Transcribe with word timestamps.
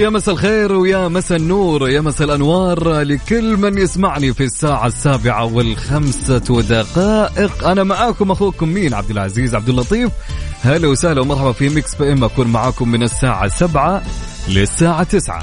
يا 0.00 0.08
مساء 0.08 0.34
الخير 0.34 0.72
ويا 0.72 1.08
مساء 1.08 1.38
النور 1.38 1.88
يا 1.88 2.00
مساء 2.00 2.26
الأنوار 2.26 3.00
لكل 3.00 3.56
من 3.56 3.78
يسمعني 3.78 4.34
في 4.34 4.44
الساعة 4.44 4.86
السابعة 4.86 5.44
والخمسة 5.44 6.62
دقائق 6.68 7.68
أنا 7.68 7.84
معاكم 7.84 8.30
أخوكم 8.30 8.68
مين؟ 8.68 8.94
عبد 8.94 9.10
العزيز 9.10 9.54
عبد 9.54 9.68
اللطيف. 9.68 10.10
هلا 10.62 10.88
وسهلا 10.88 11.20
ومرحبا 11.20 11.52
في 11.52 11.68
Mix 11.68 11.94
PM 11.94 12.24
أكون 12.24 12.46
معاكم 12.46 12.88
من 12.88 13.02
الساعة 13.02 13.48
سبعة 13.48 14.02
للساعة 14.48 15.02
تسعة. 15.02 15.42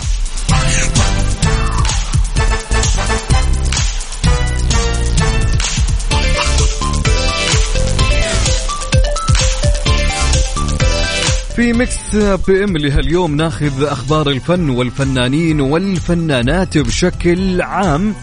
في 11.57 11.73
Mix 11.73 12.15
PM 12.15 12.75
اللي 12.75 12.91
هاليوم 12.91 13.35
ناخذ 13.35 13.83
أخبار 13.83 14.29
الفن 14.29 14.69
والفنانين 14.69 15.61
والفنانات 15.61 16.77
بشكل 16.77 17.61
عام. 17.61 18.15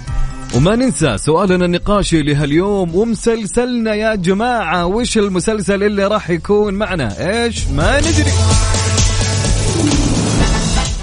وما 0.54 0.76
ننسى 0.76 1.18
سؤالنا 1.18 1.64
النقاشي 1.64 2.22
لهاليوم 2.22 2.94
ومسلسلنا 2.94 3.94
يا 3.94 4.14
جماعة 4.14 4.86
وش 4.86 5.18
المسلسل 5.18 5.82
اللي 5.82 6.06
راح 6.06 6.30
يكون 6.30 6.74
معنا؟ 6.74 7.30
إيش؟ 7.30 7.66
ما 7.66 8.00
ندري. 8.00 8.32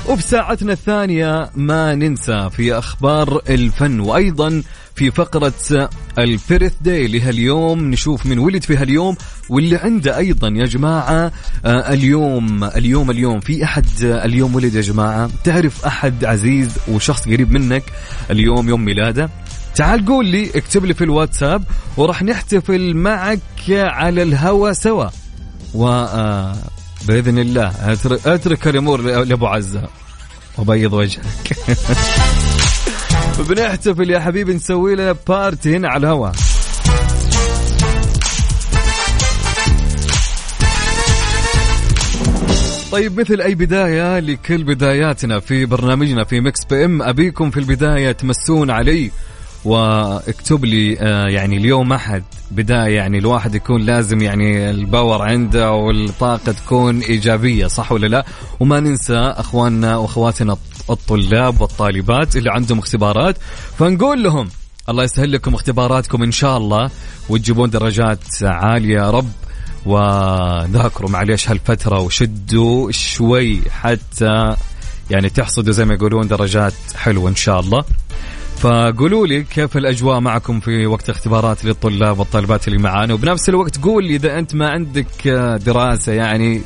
وفي 0.09 0.21
ساعتنا 0.23 0.73
الثانية 0.73 1.49
ما 1.55 1.95
ننسى 1.95 2.49
في 2.51 2.73
أخبار 2.77 3.41
الفن 3.49 3.99
وأيضا 3.99 4.63
في 4.95 5.11
فقرة 5.11 5.53
ال 6.17 6.73
birthday 6.81 7.07
لهاليوم 7.07 7.91
نشوف 7.91 8.25
من 8.25 8.39
ولد 8.39 8.63
في 8.63 8.77
هاليوم 8.77 9.15
واللي 9.49 9.75
عنده 9.75 10.17
أيضا 10.17 10.47
يا 10.47 10.65
جماعة 10.65 11.31
آه، 11.65 11.93
اليوم 11.93 12.63
اليوم 12.63 13.11
اليوم. 13.11 13.39
في 13.39 13.63
أحد 13.63 13.85
آه، 14.03 14.25
اليوم 14.25 14.55
ولد 14.55 14.75
يا 14.75 14.81
جماعة. 14.81 15.29
تعرف 15.43 15.85
أحد 15.85 16.25
عزيز 16.25 16.69
وشخص 16.87 17.25
قريب 17.25 17.51
منك 17.51 17.83
اليوم 18.31 18.69
يوم 18.69 18.85
ميلاده؟ 18.85 19.29
تعال 19.75 20.05
قول 20.05 20.25
لي 20.25 20.49
اكتب 20.55 20.85
لي 20.85 20.93
في 20.93 21.03
الواتساب 21.03 21.63
وراح 21.97 22.23
نحتفل 22.23 22.93
معك 22.95 23.39
على 23.69 24.23
الهوا 24.23 24.73
سوا. 24.73 25.09
و 25.73 25.87
آه، 25.87 26.55
بإذن 27.07 27.39
الله 27.39 27.93
أترك, 28.25 28.67
الأمور 28.67 29.01
لأبو 29.01 29.47
عزة. 29.47 29.89
وبيض 30.57 30.93
وجهك. 30.93 31.55
بنحتفل 33.41 34.09
يا 34.09 34.19
حبيبي 34.19 34.53
نسوي 34.53 34.95
لنا 34.95 35.15
بارتي 35.27 35.75
هنا 35.75 35.89
على 35.89 36.07
الهواء 36.07 36.31
طيب 42.91 43.19
مثل 43.19 43.41
أي 43.41 43.55
بداية 43.55 44.19
لكل 44.19 44.63
بداياتنا 44.63 45.39
في 45.39 45.65
برنامجنا 45.65 46.23
في 46.23 46.39
Mix 46.39 46.65
PM 46.65 47.01
أبيكم 47.01 47.51
في 47.51 47.59
البداية 47.59 48.11
تمسون 48.11 48.69
علي 48.71 49.11
واكتب 49.65 50.65
لي 50.65 50.97
آه، 50.99 51.27
يعني 51.27 51.57
اليوم 51.57 51.93
أحد. 51.93 52.23
بداية 52.51 52.95
يعني 52.95 53.17
الواحد 53.17 53.55
يكون 53.55 53.81
لازم 53.81 54.21
يعني 54.21 54.69
ال 54.69 54.78
power 54.78 55.21
عنده 55.21 55.71
والطاقة 55.71 56.51
تكون 56.51 56.99
إيجابية 56.99 57.67
صح 57.67 57.91
ولا 57.91 58.07
لا؟ 58.07 58.25
وما 58.59 58.79
ننسى 58.79 59.17
أخواننا 59.17 59.97
وأخواتنا 59.97 60.57
الطلاب 60.89 61.61
والطالبات 61.61 62.35
اللي 62.35 62.51
عندهم 62.51 62.79
اختبارات. 62.79 63.37
فنقول 63.79 64.23
لهم 64.23 64.49
الله 64.89 65.03
يسهل 65.03 65.31
لكم 65.31 65.53
اختباراتكم 65.53 66.23
إن 66.23 66.31
شاء 66.31 66.57
الله 66.57 66.89
وتجيبون 67.29 67.69
درجات 67.69 68.19
عالية 68.43 68.95
يا 68.95 69.11
رب. 69.11 69.31
وذاكروا 69.85 71.09
معليش 71.09 71.49
هالفترة 71.49 71.99
وشدوا 71.99 72.91
شوي 72.91 73.61
حتى 73.69 74.55
يعني 75.09 75.29
تحصدوا 75.29 75.73
زي 75.73 75.85
ما 75.85 75.93
يقولون 75.93 76.27
درجات 76.27 76.73
حلوة 76.95 77.29
إن 77.29 77.35
شاء 77.35 77.59
الله. 77.59 77.83
فقولوا 78.57 79.27
لي 79.27 79.43
كيف 79.43 79.77
الأجواء 79.77 80.19
معكم 80.19 80.59
في 80.59 80.85
وقت 80.85 81.09
اختبارات 81.09 81.65
للطلاب 81.65 82.19
والطالبات 82.19 82.67
اللي 82.67 82.79
معانا؟ 82.79 83.13
وبنفس 83.13 83.49
الوقت 83.49 83.77
قول 83.77 84.05
لي 84.05 84.15
إذا 84.15 84.39
أنت 84.39 84.55
ما 84.55 84.69
عندك 84.69 85.27
دراسة 85.65 86.11
يعني 86.11 86.61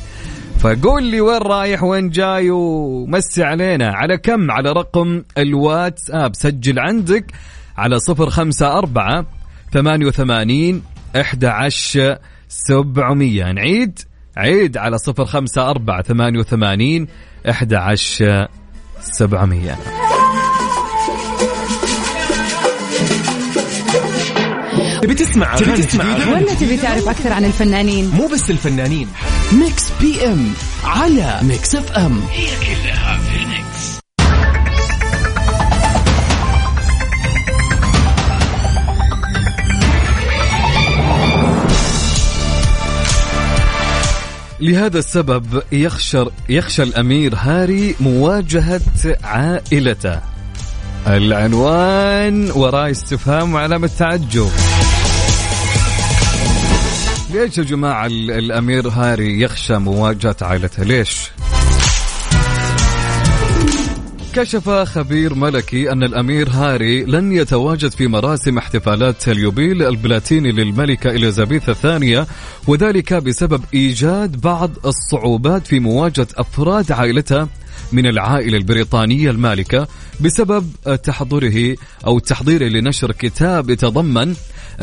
فقول 0.66 1.02
لي 1.02 1.20
وين 1.20 1.38
رايح 1.42 1.82
وين 1.82 2.10
جاي 2.10 2.50
ومسي 2.50 3.44
علينا. 3.44 3.92
على 3.94 4.18
كم؟ 4.18 4.50
على 4.50 4.72
رقم 4.72 5.22
الواتساب. 5.38 6.34
سجل 6.34 6.78
عندك 6.78 7.32
على 7.76 7.98
صفر 7.98 8.30
خمسة 8.30 8.78
أربعة 8.78 9.26
ثمانية 9.72 10.06
وثمانين 10.06 10.82
إحدى 11.20 11.46
عشر 11.46 12.18
سبعمية. 12.48 13.52
نعيد؟ 13.52 13.98
عيد 14.36 14.76
على 14.76 14.98
صفر 14.98 15.24
خمسة 15.24 15.70
أربعة 15.70 16.02
ثمانية 16.02 16.38
وثمانين 16.38 17.08
إحدى 17.50 17.76
عشر 17.76 18.48
سبعمية. 19.00 20.05
تبي 25.06 25.14
تسمع 25.14 25.54
أغاني 25.54 25.80
جديدة؟ 25.80 26.32
ولا 26.32 26.54
تبي 26.54 26.76
تعرف 26.76 27.08
أكثر 27.08 27.32
عن 27.32 27.44
الفنانين؟ 27.44 28.10
مو 28.10 28.26
بس 28.26 28.50
الفنانين 28.50 29.08
Mix 29.52 29.84
PM 30.00 30.52
على 30.84 31.40
Mix 31.42 31.74
FM 31.74 32.20
هي 32.30 32.46
كلها 32.46 33.18
في 33.18 33.36
ال 33.42 33.55
mix 33.55 33.96
لهذا 44.60 44.98
السبب 44.98 45.62
يخشى 45.72 46.24
يخشى 46.48 46.82
الأمير 46.82 47.34
هاري 47.36 47.94
مواجهة 48.00 48.80
عائلته. 49.24 50.20
العنوان 51.06 52.50
وراء 52.50 52.90
استفهام 52.90 53.54
وعلامة 53.54 53.90
تعجب. 53.98 54.50
ليش 57.36 57.58
يا 57.58 57.62
جماعة 57.62 58.06
ال- 58.06 58.30
الأمير 58.30 58.88
هاري 58.88 59.40
يخشى 59.40 59.78
مواجهة 59.78 60.36
عائلته؟ 60.42 60.82
ليش؟ 60.84 61.30
كشف 64.34 64.68
خبير 64.70 65.34
ملكي 65.34 65.92
أن 65.92 66.02
الأمير 66.02 66.48
هاري 66.50 67.04
لن 67.04 67.32
يتواجد 67.32 67.90
في 67.90 68.06
مراسم 68.06 68.58
احتفالات 68.58 69.28
اليوبيل 69.28 69.82
البلاتيني 69.82 70.52
للملكة 70.52 71.10
إليزابيث 71.10 71.68
الثانية 71.68 72.26
وذلك 72.66 73.14
بسبب 73.14 73.64
إيجاد 73.74 74.40
بعض 74.40 74.70
الصعوبات 74.86 75.66
في 75.66 75.80
مواجهة 75.80 76.26
أفراد 76.36 76.92
عائلته 76.92 77.48
من 77.92 78.06
العائلة 78.06 78.56
البريطانية 78.58 79.30
المالكة 79.30 79.88
بسبب 80.20 80.66
تحضره 81.02 81.76
أو 82.06 82.18
تحضيره 82.18 82.64
لنشر 82.68 83.12
كتاب 83.12 83.70
يتضمن 83.70 84.34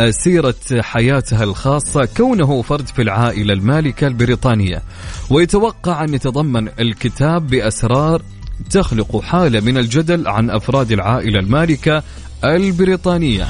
سيرة 0.09 0.55
حياتها 0.79 1.43
الخاصة 1.43 2.05
كونه 2.17 2.61
فرد 2.61 2.87
في 2.87 3.01
العائلة 3.01 3.53
المالكة 3.53 4.07
البريطانية. 4.07 4.81
ويتوقع 5.29 6.03
أن 6.03 6.13
يتضمن 6.13 6.67
الكتاب 6.79 7.47
بأسرار 7.47 8.21
تخلق 8.69 9.21
حالة 9.21 9.59
من 9.59 9.77
الجدل 9.77 10.27
عن 10.27 10.49
أفراد 10.49 10.91
العائلة 10.91 11.39
المالكة 11.39 12.03
البريطانية. 12.43 13.47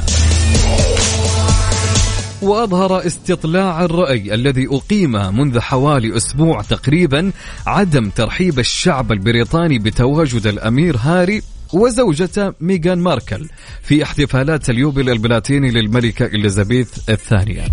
وأظهر 2.42 3.08
استطلاع 3.08 3.86
الرأي 3.86 4.34
الذي 4.34 4.68
أقيم 4.68 5.12
منذ 5.12 5.60
حوالي 5.60 6.18
أسبوع 6.18 6.62
تقريبا 6.62 7.32
عدم 7.68 8.10
ترحيب 8.10 8.60
الشعب 8.60 9.12
البريطاني 9.12 9.80
بتواجد 9.80 10.48
الأمير 10.48 10.98
هاري 10.98 11.42
وزوجته 11.74 12.54
ميغان 12.62 13.00
ماركل 13.00 13.50
في 13.82 14.04
احتفالات 14.04 14.70
اليوبيل 14.70 15.10
البلاتيني 15.10 15.72
للملكة 15.72 16.26
إليزابيث 16.26 17.10
الثانية. 17.10 17.64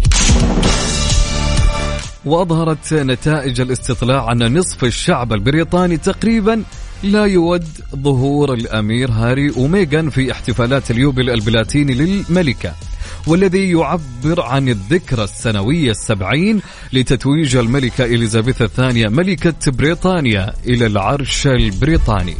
وأظهرت 2.24 2.94
نتائج 2.94 3.60
الاستطلاع 3.60 4.32
أن 4.32 4.58
نصف 4.58 4.84
الشعب 4.84 5.32
البريطاني 5.32 5.96
تقريبا 5.96 6.62
لا 7.02 7.24
يود 7.24 7.64
ظهور 7.96 8.54
الأمير 8.54 9.10
هاري 9.10 9.50
وميغان 9.56 10.10
في 10.10 10.32
احتفالات 10.32 10.90
اليوبيل 10.90 11.30
البلاتيني 11.30 11.94
للملكة 11.94 12.74
والذي 13.26 13.70
يعبر 13.70 14.42
عن 14.42 14.68
الذكرى 14.68 15.24
السنوية 15.24 15.90
السبعين 15.90 16.60
لتتويج 16.92 17.56
الملكة 17.56 18.04
إليزابيث 18.04 18.62
الثانية 18.62 19.08
ملكة 19.08 19.72
بريطانيا 19.72 20.54
إلى 20.66 20.86
العرش 20.86 21.46
البريطاني. 21.46 22.36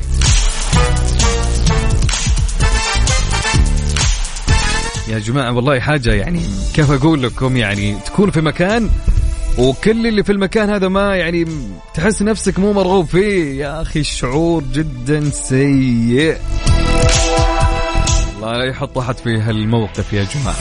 يا 5.10 5.18
جماعة 5.18 5.52
والله 5.52 5.80
حاجة 5.80 6.14
يعني 6.14 6.40
كيف 6.74 6.90
أقول 6.90 7.22
لكم؟ 7.22 7.56
يعني 7.56 7.96
تكون 8.06 8.30
في 8.30 8.40
مكان 8.40 8.90
وكل 9.58 10.06
اللي 10.06 10.24
في 10.24 10.32
المكان 10.32 10.70
هذا 10.70 10.88
ما 10.88 11.16
يعني 11.16 11.46
تحس 11.94 12.22
نفسك 12.22 12.58
مو 12.58 12.72
مرغوب 12.72 13.06
فيه. 13.06 13.60
يا 13.60 13.82
أخي 13.82 14.00
الشعور 14.00 14.64
جدا 14.72 15.30
سيء. 15.30 16.36
الله 18.36 18.52
لا 18.52 18.64
يحط 18.64 18.98
أحد 18.98 19.16
في 19.16 19.38
هالموقف 19.38 20.12
يا 20.12 20.26
جماعة. 20.34 20.56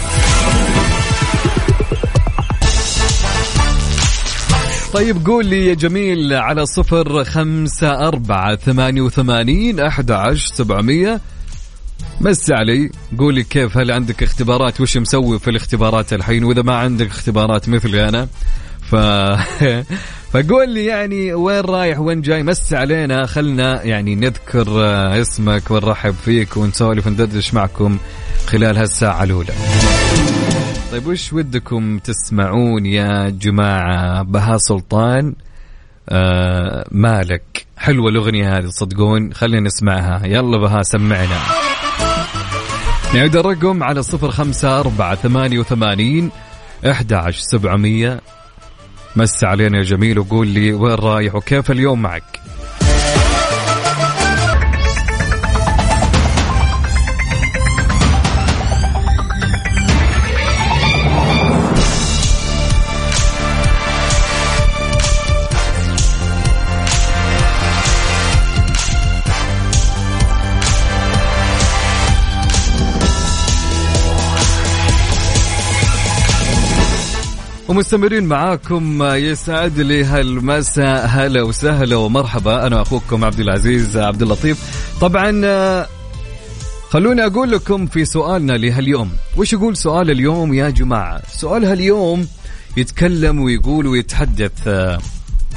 طيب 4.94 5.26
قول 5.26 5.46
لي 5.46 5.66
يا 5.66 5.74
جميل 5.74 6.34
على 6.34 6.66
صفر 6.66 7.24
خمسة 7.24 8.08
أربعة 8.08 8.56
ثمانية 8.56 9.02
وثمانين 9.02 9.80
أحد 9.80 10.12
عشر 10.12 10.56
سبعمية 10.56 11.22
مس 12.22 12.52
علي 12.52 12.92
قولي 13.18 13.44
كيف 13.44 13.78
هل 13.78 13.92
عندك 13.92 14.24
اختبارات؟ 14.24 14.82
وش 14.82 14.98
مسوي 14.98 15.40
في 15.40 15.50
الاختبارات 15.50 16.14
الحين؟ 16.14 16.44
وإذا 16.44 16.62
ما 16.62 16.76
عندك 16.76 17.08
اختبارات 17.08 17.70
مثلي 17.70 18.10
أنا 18.10 18.28
ف 18.82 18.96
فقول 20.34 20.70
لي 20.70 20.86
يعني 20.86 21.34
وين 21.34 21.60
رايح 21.60 22.00
وين 22.00 22.22
جاي؟ 22.22 22.44
مس 22.44 22.74
علينا 22.74 23.26
خلنا 23.26 23.84
يعني 23.84 24.16
نذكر 24.16 24.68
آه، 24.70 25.22
اسمك 25.22 25.72
ونرحب 25.72 26.14
فيك 26.26 26.58
ونسولف 26.58 27.08
وندردش 27.08 27.54
معكم 27.54 27.98
خلال 28.48 28.78
هالساعة 28.78 29.24
الأولى. 29.24 29.54
طيب 30.92 31.08
وش 31.08 31.34
ودكم 31.34 32.00
تسمعون 32.00 32.86
يا 32.86 33.30
جماعة؟ 33.30 34.22
بها 34.24 34.58
سلطان 34.58 35.34
آه 36.10 36.86
مالك. 36.92 37.66
حلوة 37.78 38.10
الأغنية 38.10 38.58
هذه 38.58 38.66
تصدقون 38.66 39.34
خلينا 39.34 39.60
نسمعها. 39.60 40.26
يلا 40.26 40.58
بها 40.58 40.82
سمعنا. 40.84 41.69
نعيد 43.14 43.36
الرقم 43.36 43.84
على 43.84 44.04
صفر 44.04 44.32
خمسة 44.32 44.80
أربعة 44.80 45.16
ثمانية 45.16 45.60
وثمانين 45.60 46.32
أحد 46.86 47.14
عشر 47.14 47.40
سبعمية. 47.40 48.22
مس 49.16 49.44
علينا 49.44 49.78
يا 49.78 49.84
جميل 49.84 50.20
وقول 50.20 50.48
لي 50.48 50.74
وين 50.74 50.96
رايح 50.96 51.36
وكيف 51.36 51.72
اليوم 51.72 52.02
معك؟ 52.02 52.39
ومستمرين 77.70 78.24
معاكم 78.24 79.04
يسعد 79.04 79.80
لي 79.80 80.04
هالمساء 80.04 81.06
هلا 81.08 81.44
وسهلا 81.44 81.96
ومرحبا. 81.96 82.68
أنا 82.68 82.82
أخوكم 82.82 83.26
عبد 83.26 83.40
العزيز 83.40 83.98
عبد 83.98 84.22
اللطيف. 84.22 84.58
طبعا 85.02 85.32
خلوني 86.90 87.26
أقول 87.26 87.52
لكم 87.52 87.86
في 87.86 88.06
سؤالنا 88.06 88.54
لهاليوم. 88.54 89.12
وش 89.38 89.54
يقول 89.54 89.78
سؤال 89.78 90.12
اليوم 90.12 90.54
يا 90.54 90.70
جماعة؟ 90.70 91.22
سؤال 91.32 91.66
هاليوم 91.66 92.28
يتكلم 92.78 93.40
ويقول 93.40 93.88
ويتحدث. 93.88 94.68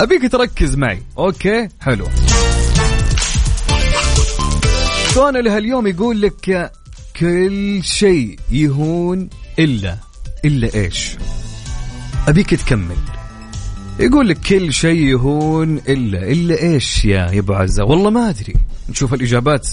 أبيك 0.00 0.32
تركز 0.32 0.76
معي. 0.76 1.02
أوكي 1.18 1.68
حلو. 1.80 2.06
سؤالنا 5.14 5.38
لهاليوم 5.38 5.86
يقول 5.86 6.20
لك 6.20 6.72
كل 7.16 7.80
شيء 7.84 8.38
يهون 8.50 9.28
إلا 9.58 9.96
إلا 10.44 10.74
إيش؟ 10.74 11.16
أبيك 12.28 12.54
تكمل. 12.54 12.96
يقول 14.00 14.28
لك 14.28 14.38
كل 14.40 14.72
شيء 14.72 15.02
يهون 15.02 15.78
إلا 15.88 16.18
إلا 16.18 16.62
إيش 16.62 17.04
يا 17.04 17.30
يا 17.32 17.38
أبو 17.38 17.52
عزة؟ 17.52 17.84
والله 17.84 18.10
ما 18.10 18.28
أدري. 18.28 18.54
نشوف 18.88 19.14
الإجابات 19.14 19.68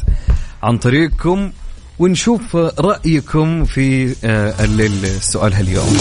عن 0.64 0.78
طريقكم 0.78 1.52
ونشوف 2.00 2.56
رأيكم 2.56 3.66
في 3.66 4.16
آه، 4.24 4.54
السؤال 4.60 5.54
هاليوم. 5.54 5.98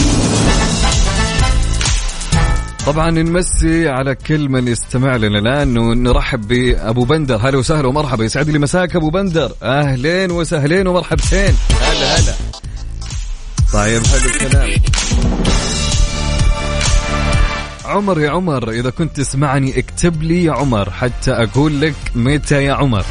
طبعا 2.86 3.10
نمسي 3.10 3.88
على 3.88 4.14
كل 4.14 4.48
من 4.48 4.68
يستمع 4.68 5.16
لنا 5.16 5.38
الآن 5.38 5.78
ونرحب 5.78 6.48
بأبو 6.48 7.04
بندر. 7.04 7.36
هلا 7.48 7.58
وسهلا 7.58 7.88
ومرحبا. 7.88 8.24
يسعد 8.24 8.50
لي 8.50 8.58
مساك 8.58 8.96
أبو 8.96 9.10
بندر. 9.10 9.52
أهلين 9.62 10.30
وسهلين 10.30 10.86
ومرحبتين. 10.86 11.54
هلا 11.80 12.18
هلا. 12.18 12.34
طيب 13.72 14.06
حلو 14.06 14.30
الكلام 14.30 14.70
عمر 17.88 18.20
يا 18.20 18.30
عمر 18.30 18.70
إذا 18.70 18.90
كنت 18.90 19.16
تسمعني 19.16 19.78
اكتب 19.78 20.22
لي 20.22 20.44
يا 20.44 20.52
عمر 20.52 20.90
حتى 20.90 21.30
أقول 21.30 21.80
لك 21.80 21.94
متى 22.14 22.64
يا 22.64 22.72
عمر. 22.72 23.04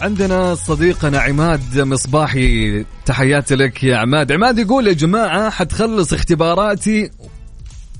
عندنا 0.00 0.54
صديقنا 0.54 1.20
عماد 1.20 1.80
مصباحي 1.80 2.84
تحياتي 3.06 3.54
لك 3.54 3.84
يا 3.84 3.96
عماد. 3.96 4.32
عماد 4.32 4.58
يقول 4.58 4.86
يا 4.86 4.92
جماعة 4.92 5.50
حتخلص 5.50 6.12
اختباراتي 6.12 7.10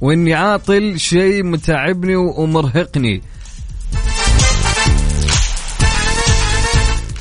وإني 0.01 0.35
عاطل 0.35 1.01
شيء 1.01 1.43
متعبني 1.43 2.17
ومرهقني. 2.17 3.23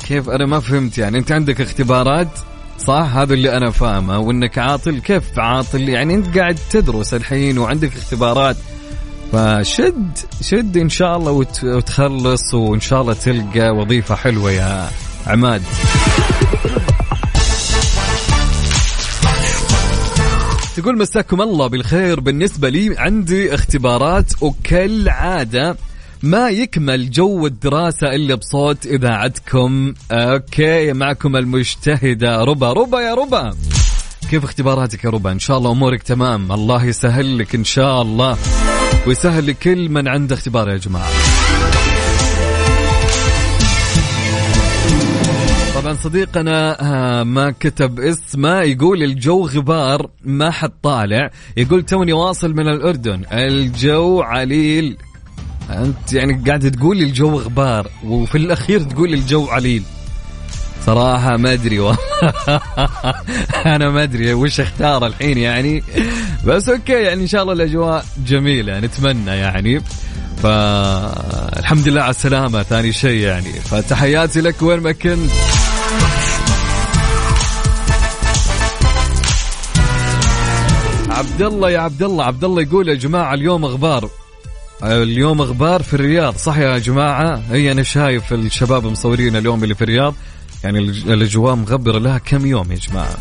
كيف؟ 0.08 0.28
أنا 0.30 0.46
ما 0.46 0.60
فهمت 0.60 0.98
يعني 0.98 1.18
أنت 1.18 1.32
عندك 1.32 1.60
اختبارات؟ 1.60 2.28
صح؟ 2.86 3.10
هذا 3.16 3.34
اللي 3.34 3.56
أنا 3.56 3.70
فاهمه 3.70 4.18
وإنك 4.18 4.58
عاطل 4.58 4.98
كيف؟ 4.98 5.38
عاطل 5.38 5.88
يعني 5.88 6.14
أنت 6.14 6.38
قاعد 6.38 6.58
تدرس 6.70 7.14
الحين 7.14 7.58
وعندك 7.58 7.96
اختبارات 7.96 8.56
فشد 9.32 10.18
شد 10.42 10.76
إن 10.76 10.88
شاء 10.88 11.16
الله 11.16 11.32
وتخلص 11.62 12.54
وإن 12.54 12.80
شاء 12.80 13.00
الله 13.00 13.12
تلقى 13.12 13.70
وظيفة 13.70 14.14
حلوة 14.14 14.50
يا 14.50 14.88
عماد. 15.26 15.62
تقول 20.76 20.98
مساكم 20.98 21.42
الله 21.42 21.66
بالخير. 21.66 22.20
بالنسبة 22.20 22.68
لي 22.68 22.94
عندي 22.98 23.54
اختبارات 23.54 24.32
وكالعادة. 24.40 25.76
ما 26.22 26.48
يكمل 26.48 27.10
جو 27.10 27.46
الدراسة 27.46 28.08
إلا 28.08 28.34
بصوت 28.34 28.86
إذاعتكم. 28.86 29.94
okay 30.12 30.92
معكم 30.92 31.36
المجتهدة 31.36 32.44
ربا. 32.44 32.72
ربا 32.72 33.00
يا 33.00 33.14
ربا. 33.14 33.54
كيف 34.30 34.44
اختباراتك 34.44 35.04
يا 35.04 35.10
ربا؟ 35.10 35.32
إن 35.32 35.38
شاء 35.38 35.58
الله 35.58 35.72
أمورك 35.72 36.02
تمام. 36.02 36.52
الله 36.52 36.84
يسهل 36.84 37.38
لك 37.38 37.54
إن 37.54 37.64
شاء 37.64 38.02
الله. 38.02 38.36
ويسهل 39.06 39.46
لكل 39.46 39.88
من 39.88 40.08
عنده 40.08 40.34
اختبار 40.34 40.68
يا 40.68 40.76
جماعة. 40.76 41.08
طبعا 45.74 45.94
صديقنا 45.94 46.82
آه، 46.82 47.22
ما 47.22 47.50
كتب 47.50 48.00
اسمه 48.00 48.60
يقول 48.60 49.02
الجو 49.02 49.46
غبار 49.46 50.10
ما 50.24 50.50
حد 50.50 50.72
طالع. 50.82 51.30
يقول 51.56 51.82
توني 51.82 52.12
واصل 52.12 52.54
من 52.54 52.68
الأردن. 52.68 53.22
الجو 53.32 54.20
عليل. 54.22 54.96
أنت 55.70 56.12
يعني 56.12 56.42
قاعد 56.46 56.70
تقول 56.70 57.02
الجو 57.02 57.38
غبار 57.38 57.90
وفي 58.04 58.38
الأخير 58.38 58.82
تقول 58.82 59.14
الجو 59.14 59.46
عليل. 59.46 59.82
صراحة 60.86 61.36
ما 61.36 61.52
أدري 61.52 61.78
والله. 61.78 61.98
أنا 63.76 63.90
ما 63.90 64.02
أدري 64.02 64.34
وش 64.34 64.60
أختار 64.60 65.06
الحين 65.06 65.38
يعني. 65.38 65.82
بس 66.44 66.68
أوكي 66.68 66.92
يعني 66.92 67.22
إن 67.22 67.26
شاء 67.26 67.42
الله 67.42 67.52
الأجواء 67.52 68.04
جميلة 68.26 68.80
نتمنى 68.80 69.30
يعني. 69.30 69.80
فالحمد 70.42 71.88
لله 71.88 72.00
على 72.00 72.10
السلامة 72.10 72.62
ثاني 72.62 72.92
شيء 72.92 73.20
يعني. 73.20 73.52
فتحياتي 73.52 74.40
لك 74.40 74.62
وين 74.62 74.80
ما 74.80 74.92
كنت. 74.92 75.30
عبد 81.10 81.42
الله 81.42 81.70
يا 81.70 81.78
عبد 81.78 82.02
الله 82.02 82.24
عبد 82.24 82.44
الله 82.44 82.62
يقول 82.62 82.88
يا 82.88 82.94
جماعة 82.94 83.34
اليوم 83.34 83.64
أخبار 83.64 84.08
اليوم 84.82 85.42
غبار 85.42 85.82
في 85.82 85.94
الرياض. 85.94 86.36
صح 86.36 86.58
يا 86.58 86.78
جماعة؟ 86.78 87.42
اي 87.52 87.72
أنا 87.72 87.82
شايف 87.82 88.32
الشباب 88.32 88.86
مصورين 88.86 89.36
اليوم 89.36 89.64
اللي 89.64 89.74
في 89.74 89.82
الرياض. 89.82 90.14
يعني 90.64 90.78
الأجواء 90.78 91.54
مغبرة 91.54 91.98
لها 91.98 92.18
كم 92.18 92.46
يوم 92.46 92.72
يا 92.72 92.76
جماعة. 92.76 93.16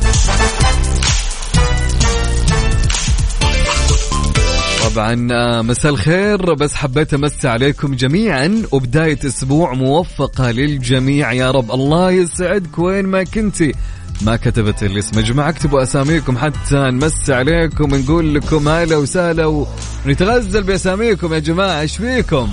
طبعا 4.90 5.28
آه، 5.32 5.62
مساء 5.62 5.92
الخير. 5.92 6.54
بس 6.54 6.76
حبيت 6.76 7.14
أمسي 7.14 7.48
عليكم 7.48 7.96
جميعا. 7.96 8.64
وبداية 8.72 9.20
أسبوع 9.26 9.74
موفقة 9.74 10.52
للجميع. 10.52 11.32
يا 11.32 11.52
رب 11.52 11.72
الله 11.72 12.12
يسعدك 12.12 12.80
وين 12.80 13.06
ما 13.06 13.24
كنتي. 13.24 13.74
ما 14.22 14.36
كتبت 14.36 14.84
الاسم 14.84 15.20
يا 15.20 15.24
جماعة 15.26 15.50
اكتبوا 15.50 15.84
أساميكم 15.84 16.38
حتى 16.38 16.76
نمسي 16.76 17.34
عليكم 17.34 17.96
نقول 17.96 18.36
لكم 18.36 18.68
هلا 18.68 18.98
وسهلا 18.98 19.66
ونتغزل 20.06 20.64
بأساميكم. 20.64 21.34
يا 21.34 21.40
جماعة 21.40 21.82
إيش 21.82 21.98
فيكم؟ 21.98 22.50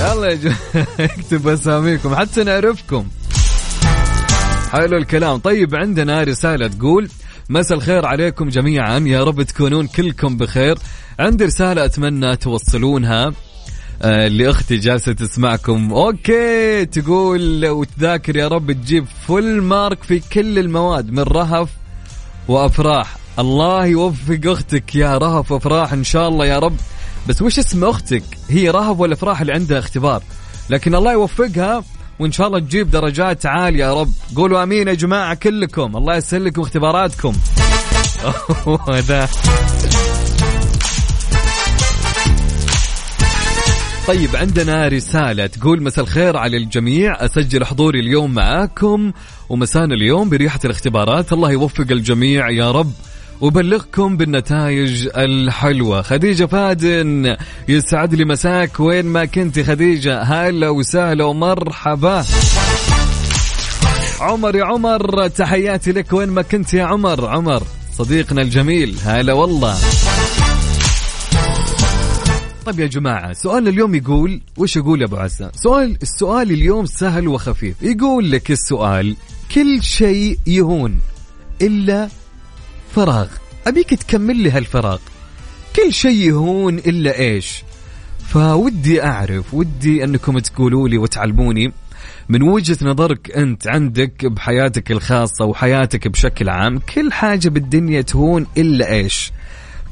يلا 0.00 0.26
يا 0.26 0.34
جماعة 0.34 0.56
اكتبوا 1.00 1.54
أساميكم 1.54 2.14
حتى 2.14 2.44
نعرفكم. 2.44 3.08
حلو 4.72 4.96
الكلام. 4.96 5.36
طيب 5.36 5.74
عندنا 5.74 6.22
رسالة 6.22 6.68
تقول 6.68 7.08
مساء 7.48 7.78
الخير 7.78 8.06
عليكم 8.06 8.48
جميعا. 8.48 8.98
يا 8.98 9.24
رب 9.24 9.42
تكونون 9.42 9.86
كلكم 9.86 10.36
بخير. 10.36 10.78
عندي 11.18 11.44
رسالة 11.44 11.84
أتمنى 11.84 12.36
توصلونها. 12.36 13.32
آه، 14.02 14.28
لأختي 14.28 14.76
جالسة 14.76 15.12
تسمعكم. 15.12 15.92
أوكي 15.92 16.84
تقول 16.84 17.66
وتذاكر 17.66 18.36
يا 18.36 18.48
رب 18.48 18.72
تجيب 18.72 19.06
فل 19.28 19.60
مارك 19.60 20.02
في 20.02 20.20
كل 20.32 20.58
المواد 20.58 21.10
من 21.10 21.22
رهف 21.22 21.68
وأفراح. 22.48 23.16
الله 23.38 23.86
يوفق 23.86 24.40
أختك 24.44 24.94
يا 24.94 25.18
رهف 25.18 25.52
وأفراح 25.52 25.92
إن 25.92 26.04
شاء 26.04 26.28
الله 26.28 26.46
يا 26.46 26.58
رب. 26.58 26.76
بس 27.28 27.42
وش 27.42 27.58
اسم 27.58 27.84
أختك؟ 27.84 28.22
هي 28.48 28.70
رهف 28.70 29.00
ولا 29.00 29.14
أفراح 29.14 29.40
اللي 29.40 29.52
عندها 29.52 29.78
اختبار؟ 29.78 30.22
لكن 30.70 30.94
الله 30.94 31.12
يوفقها 31.12 31.84
وإن 32.18 32.32
شاء 32.32 32.46
الله 32.46 32.58
تجيب 32.58 32.90
درجات 32.90 33.46
عالية 33.46 33.84
يا 33.84 33.94
رب. 33.94 34.12
قولوا 34.36 34.62
آمين 34.62 34.88
يا 34.88 34.94
جماعة 34.94 35.34
كلكم. 35.34 35.96
الله 35.96 36.16
يسهل 36.16 36.44
لكم 36.44 36.62
اختباراتكم. 36.62 37.32
طيب 44.10 44.36
عندنا 44.36 44.88
رسالة 44.88 45.46
تقول 45.46 45.82
مساء 45.82 46.04
الخير 46.04 46.36
على 46.36 46.56
الجميع 46.56 47.24
أسجل 47.24 47.64
حضوري 47.64 48.00
اليوم 48.00 48.34
معاكم 48.34 49.12
ومسانا 49.48 49.94
اليوم 49.94 50.28
بريحة 50.28 50.60
الاختبارات. 50.64 51.32
الله 51.32 51.50
يوفق 51.50 51.86
الجميع 51.90 52.50
يا 52.50 52.70
رب. 52.70 52.92
وبلغكم 53.40 54.16
بالنتائج 54.16 55.08
الحلوة. 55.16 56.02
خديجة 56.02 56.46
فادن 56.46 57.36
يسعد 57.68 58.14
لي 58.14 58.24
مساك. 58.24 58.80
وين 58.80 59.06
ما 59.06 59.24
كنت 59.24 59.60
خديجة 59.60 60.22
هلا 60.22 60.68
وسهلا 60.68 61.24
ومرحبا. 61.24 62.24
عمر 64.20 64.56
يا 64.56 64.64
عمر 64.64 65.28
تحياتي 65.28 65.92
لك 65.92 66.12
وين 66.12 66.28
ما 66.28 66.42
كنت 66.42 66.74
يا 66.74 66.84
عمر. 66.84 67.26
عمر 67.26 67.62
صديقنا 67.98 68.42
الجميل 68.42 68.96
هلا 69.04 69.32
والله. 69.32 69.76
طيب 72.70 72.80
يا 72.80 72.86
جماعة 72.86 73.32
سؤال 73.32 73.68
اليوم 73.68 73.94
يقول 73.94 74.40
وش 74.56 74.76
يقول 74.76 75.02
أبو 75.02 75.16
عزة؟ 75.16 75.50
سؤال 75.54 75.98
السؤال 76.02 76.50
اليوم 76.50 76.86
سهل 76.86 77.28
وخفيف. 77.28 77.82
يقول 77.82 78.30
لك 78.30 78.50
السؤال 78.50 79.16
كل 79.54 79.82
شيء 79.82 80.38
يهون 80.46 81.00
إلا 81.62 82.08
فراغ. 82.94 83.28
أبيك 83.66 83.94
تكمل 83.94 84.36
لي 84.36 84.50
هالفراغ. 84.50 84.98
كل 85.76 85.92
شيء 85.92 86.28
يهون 86.28 86.78
إلا 86.78 87.18
إيش؟ 87.18 87.62
فودي 88.18 89.02
أعرف 89.02 89.54
ودي 89.54 90.04
أنكم 90.04 90.38
تقولوا 90.38 90.88
لي 90.88 90.98
وتعلموني 90.98 91.72
من 92.28 92.42
وجهة 92.42 92.78
نظرك 92.82 93.30
أنت 93.36 93.68
عندك 93.68 94.26
بحياتك 94.26 94.90
الخاصة 94.90 95.44
وحياتك 95.44 96.08
بشكل 96.08 96.48
عام 96.48 96.78
كل 96.78 97.12
حاجة 97.12 97.48
بالدنيا 97.48 98.00
تهون 98.00 98.46
إلا 98.56 98.92
إيش؟ 98.92 99.32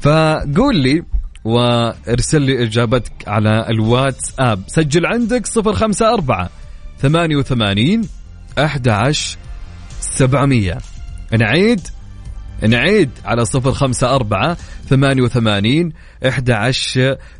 فقول 0.01 0.75
لي 0.75 1.03
وارسل 1.49 2.41
لي 2.41 2.63
إجابتك 2.63 3.27
على 3.27 3.65
الواتساب. 3.69 4.63
سجل 4.67 5.05
عندك 5.05 5.47
054 5.57 6.47
88 7.01 8.01
11 8.57 9.37
700 9.99 10.77
نعيد 11.39 11.81
نعيد 12.67 13.09
على 13.25 13.45
صفر 13.45 13.71
خمسة 13.71 14.15
أربعة 14.15 14.57
ثمانية 14.89 15.21
وثمانين 15.21 15.93
إحدى 16.27 16.71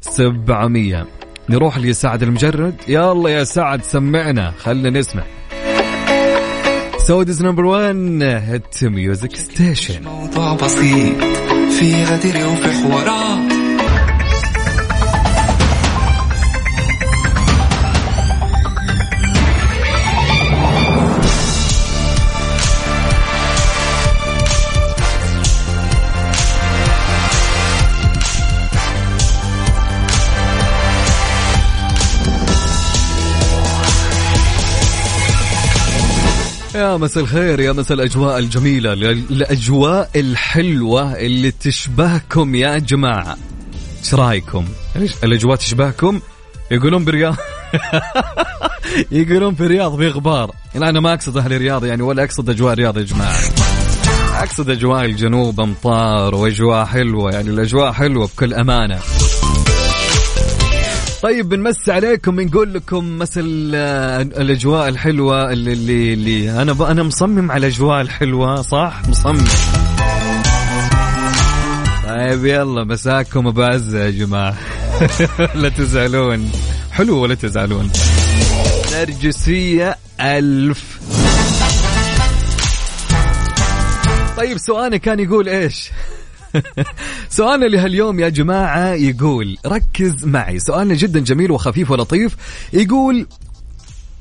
سبعمية. 0.01 1.07
نروح 1.49 1.77
لسعد 1.77 2.23
المجرد. 2.23 2.75
يلا 2.87 3.29
يا 3.29 3.43
سعد 3.43 3.83
سمعنا 3.83 4.51
خلنا 4.51 4.89
نسمع. 4.89 5.23
Saudi's 7.07 7.43
number 7.43 7.65
1 7.65 7.95
hit 8.23 8.83
music 8.83 9.35
station 9.35 10.03
موضوع 10.03 10.53
بسيط 10.53 11.23
في 11.79 12.03
غدر 12.03 12.47
وفي 12.47 12.71
حوارات 12.71 13.58
يا 36.91 36.97
مساء 36.97 37.23
الخير 37.23 37.59
يا 37.59 37.71
مساء 37.71 37.97
الأجواء 37.97 38.39
الجميلة 38.39 38.93
الاجواء 38.93 40.09
الحلوة 40.15 41.15
اللي 41.15 41.51
تشبهكم 41.51 42.55
يا 42.55 42.77
جماعة. 42.77 43.37
إيش 43.99 44.13
رأيكم؟ 44.13 44.65
الأجواء 45.23 45.55
تشبهكم؟ 45.55 46.19
يقولون 46.71 47.05
برياض. 47.05 47.35
يقولون 49.11 49.55
في 49.55 49.61
الرياض 49.63 49.97
في 49.97 50.07
غبار. 50.07 50.51
لا 50.75 50.89
أنا 50.89 50.99
ما 50.99 51.13
أقصد 51.13 51.37
أهل 51.37 51.53
الرياض 51.53 51.85
يعني 51.85 52.01
ولا 52.01 52.23
أقصد 52.23 52.49
أجواء 52.49 52.73
الرياض 52.73 52.97
يا 52.97 53.03
جماعة. 53.03 53.39
أقصد 54.33 54.69
أجواء 54.69 55.05
الجنوب 55.05 55.59
أمطار 55.59 56.35
وأجواء 56.35 56.85
حلوة 56.85 57.31
يعني 57.31 57.49
الأجواء 57.49 57.91
حلوة 57.91 58.27
بكل 58.27 58.53
أمانة. 58.53 58.99
طيب 61.21 61.49
بنمس 61.49 61.89
عليكم 61.89 62.35
بنقول 62.35 62.73
لكم 62.73 63.17
مثل 63.17 63.71
الأجواء 64.37 64.87
الحلوة 64.89 65.51
اللي 65.51 65.73
اللي, 65.73 66.13
اللي 66.13 66.61
أنا. 66.61 66.91
أنا 66.91 67.03
مصمم 67.03 67.51
على 67.51 67.67
الأجواء 67.67 68.01
الحلوة 68.01 68.61
صح؟ 68.61 69.01
مصمم. 69.07 69.47
طيب 72.07 72.45
يلا 72.45 72.83
مساكم 72.83 73.47
أبو 73.47 73.61
عزة 73.61 74.05
يا 74.05 74.09
جماعة. 74.09 74.55
لا 75.55 75.69
تزعلون. 75.69 76.51
حلو 76.91 77.17
ولا 77.17 77.35
تزعلون؟ 77.35 77.91
نرجسيه 78.93 79.97
ألف. 80.21 80.99
طيب 84.37 84.57
سؤالنا 84.57 84.97
كان 84.97 85.19
يقول 85.19 85.49
إيش؟ 85.49 85.91
سؤالنا 87.29 87.65
لهاليوم 87.65 88.19
يا 88.19 88.29
جماعة 88.29 88.93
يقول 88.93 89.57
ركز 89.65 90.25
معي. 90.25 90.59
سؤالنا 90.59 90.93
جدا 90.93 91.19
جميل 91.19 91.51
وخفيف 91.51 91.91
ولطيف. 91.91 92.35
يقول 92.73 93.27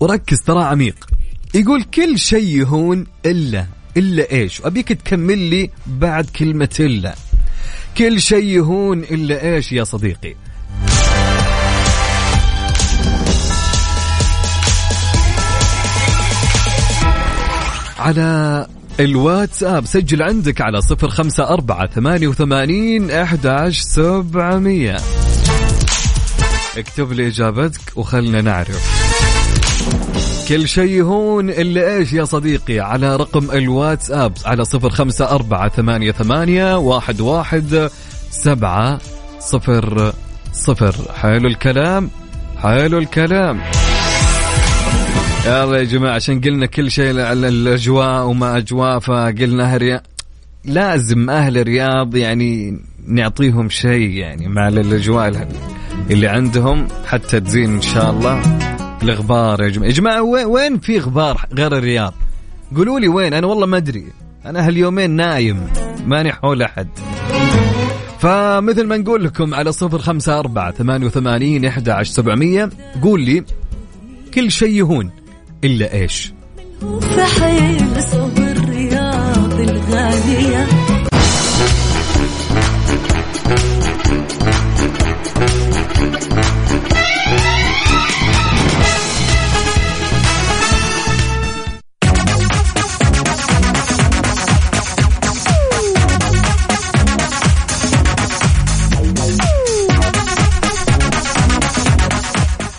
وركز 0.00 0.40
ترى 0.40 0.64
عميق. 0.64 1.06
يقول 1.54 1.82
كل 1.82 2.18
شيء 2.18 2.58
يهون 2.58 3.06
إلا 3.26 3.66
إلا 3.96 4.32
إيش؟ 4.32 4.60
وأبيك 4.60 4.92
تكمل 4.92 5.38
لي 5.38 5.70
بعد 5.86 6.26
كلمة 6.26 6.76
إلا. 6.80 7.14
كل 7.98 8.20
شيء 8.20 8.44
يهون 8.44 8.98
إلا 8.98 9.54
إيش 9.54 9.72
يا 9.72 9.84
صديقي؟ 9.84 10.34
على 17.98 18.66
الواتساب 19.00 19.86
سجل 19.86 20.22
عندك 20.22 20.60
على 20.60 20.80
صفر 20.80 21.08
خمسة 21.08 21.48
أربعة 21.48 21.86
ثمانية 21.86 22.28
وثمانين 22.28 23.10
أحد 23.10 23.68
سبعمية. 23.70 24.96
اكتب 26.78 27.12
لي 27.12 27.28
إجابتك 27.28 27.80
وخلنا 27.96 28.40
نعرف. 28.40 28.98
كل 30.48 30.68
شيء 30.68 31.02
هون 31.02 31.50
إلا 31.50 31.96
إيش 31.96 32.12
يا 32.12 32.24
صديقي؟ 32.24 32.80
على 32.80 33.16
رقم 33.16 33.50
الواتساب 33.50 34.32
على 34.44 34.64
صفر 34.64 34.90
خمسة 34.90 35.30
أربعة 35.30 35.68
ثمانية 35.68 36.12
ثمانية 36.12 36.78
واحد 36.78 37.20
واحد 37.20 37.90
سبعة 38.30 38.98
صفر 39.40 40.12
صفر. 40.52 40.94
حلو 41.14 41.48
الكلام 41.48 42.10
حلو 42.62 42.98
الكلام. 42.98 43.60
يلا 45.46 45.78
يا 45.78 45.84
جماعة 45.84 46.14
عشان 46.14 46.40
قلنا 46.40 46.66
كل 46.66 46.90
شيء 46.90 47.20
على 47.20 47.48
الأجواء 47.48 48.26
وما 48.26 48.56
أجواء 48.56 48.98
فقلنا 48.98 49.76
الرياض 49.76 50.00
لازم 50.64 51.30
أهل 51.30 51.58
الرياض 51.58 52.16
يعني 52.16 52.80
نعطيهم 53.06 53.68
شيء 53.68 54.10
يعني 54.10 54.48
مع 54.48 54.68
الأجواء 54.68 55.48
اللي 56.10 56.28
عندهم 56.28 56.88
حتى 57.06 57.40
تزين 57.40 57.74
إن 57.74 57.80
شاء 57.80 58.10
الله 58.10 58.42
الغبار 59.02 59.62
يا 59.62 59.68
جماعة. 59.68 59.88
يا 59.88 59.92
جماعة 59.92 60.22
وين 60.22 60.78
في 60.78 60.98
غبار 60.98 61.46
غير 61.54 61.78
الرياض؟ 61.78 62.14
قولوا 62.76 63.00
لي 63.00 63.08
وين 63.08 63.34
أنا 63.34 63.46
والله 63.46 63.66
ما 63.66 63.76
أدري. 63.76 64.04
أنا 64.46 64.66
هاليومين 64.66 65.10
نايم 65.10 65.66
ماني 66.06 66.32
حول 66.32 66.62
أحد. 66.62 66.88
فمثل 68.18 68.86
ما 68.86 68.96
نقول 68.96 69.24
لكم 69.24 69.54
على 69.54 69.72
صفر 69.72 69.98
خمسة 69.98 70.38
أربعة 70.38 70.72
ثمانية 70.72 71.06
وثمانين 71.06 71.64
إحدى 71.64 71.90
عشر 71.90 72.12
سبعمية 72.12 72.70
قول 73.02 73.20
لي 73.20 73.44
كل 74.34 74.50
شيء 74.50 74.70
يهون. 74.70 75.10
إلا 75.64 75.92
إيش؟ 75.94 76.32
فحيل 77.00 78.02
صوب 78.02 78.38
الرياض 78.38 79.60
الغالية. 79.60 80.87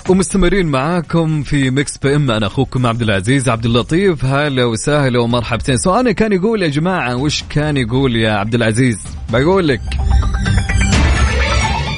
ومستمرين 0.09 0.65
معاكم 0.65 1.43
في 1.43 1.71
Mix 1.71 1.97
PM 1.97 2.31
أنا 2.31 2.47
أخوكم 2.47 2.85
عبد 2.85 3.01
العزيز 3.01 3.49
عبد 3.49 3.65
اللطيف. 3.65 4.25
هلا 4.25 4.65
وسهلا 4.65 5.19
ومرحبتين. 5.19 5.77
سؤالنا 5.77 6.11
كان 6.11 6.33
يقول 6.33 6.63
يا 6.63 6.67
جماعة 6.67 7.15
وش 7.15 7.43
كان 7.49 7.77
يقول 7.77 8.15
يا 8.15 8.31
عبد 8.31 8.55
العزيز؟ 8.55 8.97
بقول 9.29 9.67
لك. 9.67 9.81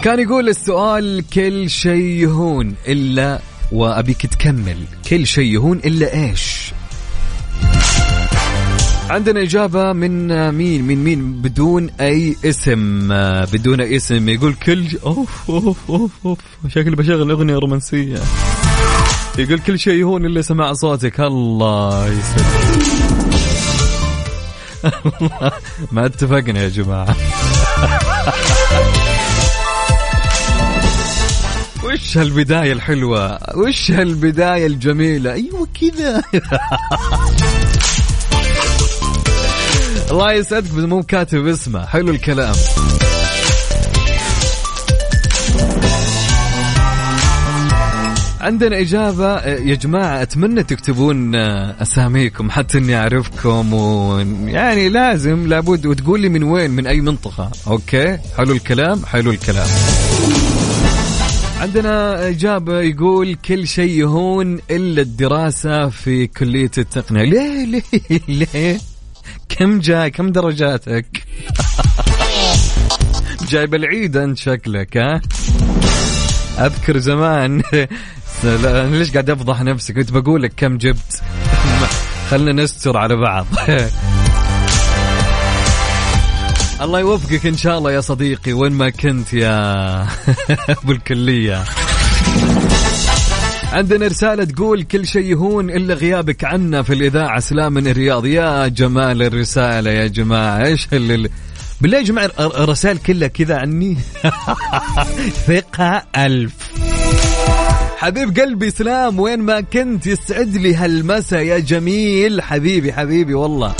كان 0.03 0.19
يقول 0.19 0.49
السؤال 0.49 1.23
كل 1.33 1.69
شيء 1.69 2.05
يهون 2.05 2.75
إلا 2.87 3.39
وأبيك 3.71 4.25
تكمل. 4.25 4.77
كل 5.09 5.27
شيء 5.27 5.53
يهون 5.53 5.77
إلا 5.77 6.13
إيش؟ 6.13 6.73
عندنا 9.11 9.41
إجابة 9.41 9.93
من 9.93 10.51
مين؟ 10.51 10.83
من 10.83 11.03
مين؟ 11.03 11.41
بدون 11.41 11.89
أي 12.01 12.35
اسم. 12.45 13.07
بدون 13.53 13.81
أي 13.81 13.95
اسم. 13.95 14.29
يقول 14.29 14.53
كل. 14.53 14.85
أوف 15.05 15.49
أوف 15.49 15.77
أوف 15.89 16.11
أوف. 16.25 16.39
شكلي 16.67 16.95
بشغل 16.95 17.31
أغنية 17.31 17.55
رومانسية. 17.55 18.19
يقول 19.37 19.59
كل 19.59 19.79
شيء 19.79 19.93
يهون 19.93 20.25
إلا 20.25 20.41
سماع 20.41 20.73
صوتك. 20.73 21.19
الله 21.19 22.07
يسلمك. 22.07 22.91
ما 25.91 26.05
اتفقنا 26.05 26.63
يا 26.63 26.69
جماعة. 26.69 27.15
وش 31.83 32.17
هالبداية 32.17 32.73
الحلوة؟ 32.73 33.39
وش 33.57 33.91
هالبداية 33.91 34.67
الجميلة؟ 34.67 35.33
أيوة 35.33 35.67
كذا. 35.81 36.23
الله 40.11 40.33
يسعدك 40.33 40.73
بس 40.73 40.83
مو 40.83 41.03
كاتب 41.03 41.47
اسمه. 41.47 41.85
حلو 41.85 42.11
الكلام. 42.11 42.55
عندنا 48.41 48.79
إجابة. 48.79 49.39
يا 49.45 49.75
جماعة 49.75 50.21
أتمنى 50.21 50.63
تكتبون 50.63 51.35
أساميكم 51.35 52.51
حتى 52.51 52.77
إني 52.77 52.95
أعرفكم 52.95 53.73
ويعني 53.73 54.89
لازم 54.89 55.47
لابد 55.47 55.85
وتقول 55.85 56.19
لي 56.19 56.29
من 56.29 56.43
وين 56.43 56.71
من 56.71 56.87
أي 56.87 57.01
منطقة. 57.01 57.51
أوكي؟ 57.67 58.17
حلو 58.37 58.51
الكلام 58.51 59.05
حلو 59.05 59.31
الكلام. 59.31 59.67
عندنا 61.61 62.27
إجابة 62.27 62.81
يقول 62.81 63.35
كل 63.35 63.67
شيء 63.67 63.91
يهون 63.91 64.59
إلا 64.71 65.01
الدراسة 65.01 65.89
في 65.89 66.27
كلية 66.27 66.71
التقنية. 66.77 67.23
ليه؟ 67.23 67.65
ليه؟ 67.65 67.83
ليه؟ 68.27 68.90
كم 69.49 69.79
جاي 69.79 70.09
كم 70.09 70.31
درجاتك؟ 70.31 71.23
جايب 73.49 73.75
العيد 73.75 74.17
انت 74.17 74.37
شكلك 74.37 74.97
ها؟ 74.97 75.21
أذكر 76.59 76.97
زمان. 76.97 77.61
ليش 78.43 79.11
قاعد 79.11 79.29
أفضح 79.29 79.61
نفسي 79.61 79.93
كنت 79.93 80.11
بقول 80.11 80.43
لك 80.43 80.53
كم 80.57 80.77
جبت. 80.77 81.21
خلنا 82.29 82.63
نستر 82.63 82.97
على 82.97 83.15
بعض. 83.15 83.45
الله 86.81 86.99
يوفقك 86.99 87.45
إن 87.45 87.57
شاء 87.57 87.77
الله 87.77 87.91
يا 87.91 88.01
صديقي 88.01 88.53
وين 88.53 88.71
ما 88.71 88.89
كنت 88.89 89.33
يا 89.33 90.07
أبو 90.69 90.91
الكلية. 90.91 91.63
عندنا 93.71 94.07
رسالة 94.07 94.43
تقول 94.43 94.83
كل 94.83 95.07
شيء 95.07 95.25
يهون 95.25 95.69
إلا 95.69 95.93
غيابك 95.93 96.43
عنا 96.43 96.81
في 96.81 96.93
الإذاعة. 96.93 97.39
سلام 97.39 97.73
من 97.73 97.87
الرياض. 97.87 98.25
يا 98.25 98.67
جمال 98.67 99.21
الرسالة 99.21 99.91
يا 99.91 100.07
جماعة. 100.07 100.65
إيش 100.65 100.87
اللي 100.93 101.29
بالله 101.81 101.97
يا 101.97 102.03
جماعة 102.03 102.31
الرسائل 102.39 102.97
كلها 102.97 103.27
كذا 103.27 103.57
عني؟ 103.57 103.97
ثقة 105.47 106.03
ألف. 106.17 106.53
حبيب 107.97 108.39
قلبي 108.39 108.69
سلام. 108.69 109.19
وين 109.19 109.39
ما 109.39 109.61
كنت 109.61 110.07
يسعد 110.07 110.55
لي 110.55 110.75
هالمسا 110.75 111.39
يا 111.39 111.59
جميل. 111.59 112.41
حبيبي 112.41 112.93
حبيبي 112.93 113.33
والله. 113.33 113.75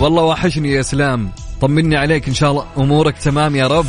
والله 0.00 0.22
وحشني 0.22 0.72
يا 0.72 0.82
سلام. 0.82 1.30
طمني 1.60 1.96
عليك 1.96 2.28
إن 2.28 2.34
شاء 2.34 2.50
الله. 2.50 2.66
أمورك 2.78 3.18
تمام 3.18 3.56
يا 3.56 3.66
رب. 3.66 3.86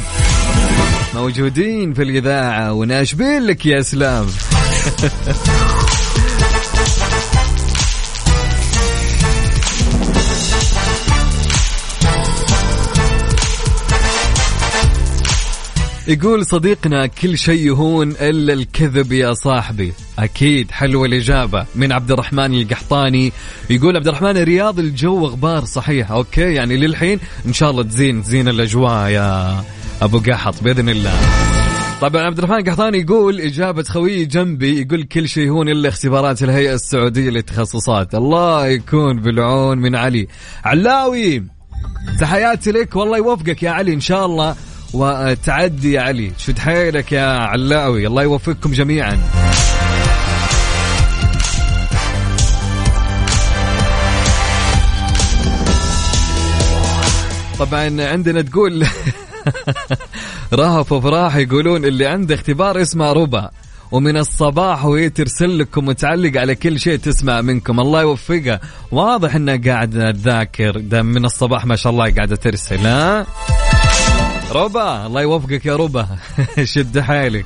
موجودين 1.15 1.93
في 1.93 2.03
الإذاعة 2.03 2.73
وناشبين 2.73 3.43
لك 3.43 3.65
يا 3.65 3.81
سلام. 3.81 4.25
يقول 16.07 16.45
صديقنا 16.45 17.07
كل 17.07 17.37
شيء 17.37 17.65
يهون 17.65 18.11
إلا 18.11 18.53
الكذب 18.53 19.11
يا 19.11 19.33
صاحبي. 19.33 19.93
أكيد 20.19 20.71
حلوة 20.71 21.05
الإجابة 21.05 21.65
من 21.75 21.91
عبد 21.91 22.11
الرحمن 22.11 22.53
القحطاني. 22.61 23.31
يقول 23.69 23.95
عبد 23.95 24.07
الرحمن 24.07 24.37
الرياض 24.37 24.79
الجو 24.79 25.25
غبار 25.25 25.65
صحيح. 25.65 26.11
أوكي 26.11 26.53
يعني 26.53 26.77
للحين 26.77 27.19
إن 27.45 27.53
شاء 27.53 27.71
الله 27.71 27.83
تزين 27.83 28.23
تزين 28.23 28.47
الأجواء 28.47 29.09
يا 29.09 29.63
أبو 30.01 30.19
قحط 30.19 30.63
بإذن 30.63 30.89
الله. 30.89 31.13
طبعا 32.03 32.21
عبد 32.21 32.37
الرحمن 32.37 32.57
القحطاني 32.57 32.97
يقول 32.97 33.41
إجابة 33.41 33.83
خويي 33.83 34.25
جنبي 34.25 34.81
يقول 34.81 35.03
كل 35.03 35.27
شيء 35.27 35.49
هون 35.49 35.69
إلا 35.69 35.89
اختبارات 35.89 36.43
الهيئة 36.43 36.73
السعودية 36.73 37.29
للتخصصات. 37.29 38.15
الله 38.15 38.67
يكون 38.67 39.21
بالعون 39.21 39.77
من 39.77 39.95
علي. 39.95 40.27
علاوي 40.65 41.43
تحياتي 42.19 42.71
لك. 42.71 42.95
والله 42.95 43.17
يوفقك 43.17 43.63
يا 43.63 43.69
علي 43.71 43.93
إن 43.93 43.99
شاء 43.99 44.25
الله. 44.25 44.55
وتعدي 44.93 45.93
يا 45.93 46.01
علي. 46.01 46.31
شد 46.37 46.59
حيلك 46.59 47.11
يا 47.11 47.27
علاوي؟ 47.27 48.07
الله 48.07 48.23
يوفقكم 48.23 48.71
جميعا. 48.71 49.19
طبعا 57.59 58.01
عندنا 58.11 58.41
تقول 58.41 58.85
رهف 60.53 60.91
وفراح 60.91 61.35
يقولون 61.35 61.85
اللي 61.85 62.05
عنده 62.05 62.35
اختبار 62.35 62.81
اسمه 62.81 63.13
ربع 63.13 63.49
ومن 63.93 64.17
الصباح 64.17 64.85
وهي 64.85 65.09
ترسل 65.09 65.59
لكم 65.59 65.87
وتعلق 65.87 66.39
على 66.39 66.55
كل 66.55 66.79
شيء 66.79 66.97
تسمع 66.97 67.41
منكم. 67.41 67.79
الله 67.79 68.01
يوفقها 68.01 68.59
واضح 68.91 69.35
انها 69.35 69.55
قاعدة 69.55 70.11
تذاكر 70.11 70.79
ده 70.79 71.03
من 71.03 71.25
الصباح 71.25 71.65
ما 71.65 71.75
شاء 71.75 71.93
الله 71.93 72.13
قاعدة 72.13 72.35
ترسل 72.35 72.87
ها؟ 72.87 73.27
ربا 74.51 75.05
الله 75.05 75.21
يوفقك 75.21 75.65
يا 75.65 75.75
ربا. 75.75 76.07
شد 76.73 76.99
حالك 76.99 77.45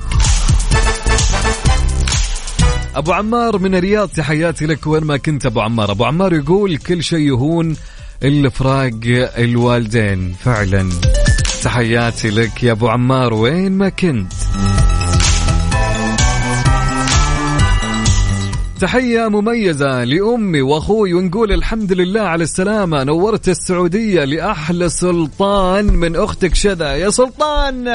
أبو 2.94 3.12
عمار 3.12 3.58
من 3.58 3.74
الرياض 3.74 4.08
تحياتي 4.08 4.66
لك. 4.66 4.86
وين 4.86 5.04
ما 5.04 5.16
كنت 5.16 5.46
أبو 5.46 5.60
عمار؟ 5.60 5.90
أبو 5.90 6.04
عمار 6.04 6.32
يقول 6.34 6.76
كل 6.76 7.02
شيء 7.02 7.18
يهون 7.18 7.76
الا 8.22 8.50
فراق 8.50 8.90
الوالدين. 9.38 10.34
فعلا. 10.44 10.90
تحياتي 11.62 12.30
لك 12.30 12.62
يا 12.62 12.72
أبو 12.72 12.88
عمار 12.88 13.34
وين 13.34 13.72
ما 13.72 13.88
كنت. 13.88 14.32
تحية 18.80 19.28
مميزة 19.28 20.04
لأمي 20.04 20.62
وأخوي 20.62 21.14
ونقول 21.14 21.52
الحمد 21.52 21.92
لله 21.92 22.20
على 22.20 22.44
السلامة. 22.44 23.04
نورت 23.04 23.48
السعودية 23.48 24.24
لأحلى 24.24 24.88
سلطان 24.88 25.84
من 25.84 26.16
أختك 26.16 26.54
شذا. 26.54 26.92
يا 26.92 27.10
سلطان! 27.10 27.88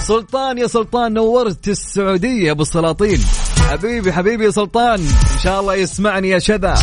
سلطان 0.00 0.58
يا 0.58 0.66
سلطان 0.66 1.12
نورت 1.12 1.68
السعودية 1.68 2.52
بالسلاطين. 2.52 3.20
حبيبي 3.70 4.12
حبيبي 4.12 4.44
يا 4.44 4.50
سلطان 4.50 5.00
إن 5.00 5.38
شاء 5.42 5.60
الله 5.60 5.74
يسمعني 5.74 6.28
يا 6.28 6.38
شذا. 6.38 6.74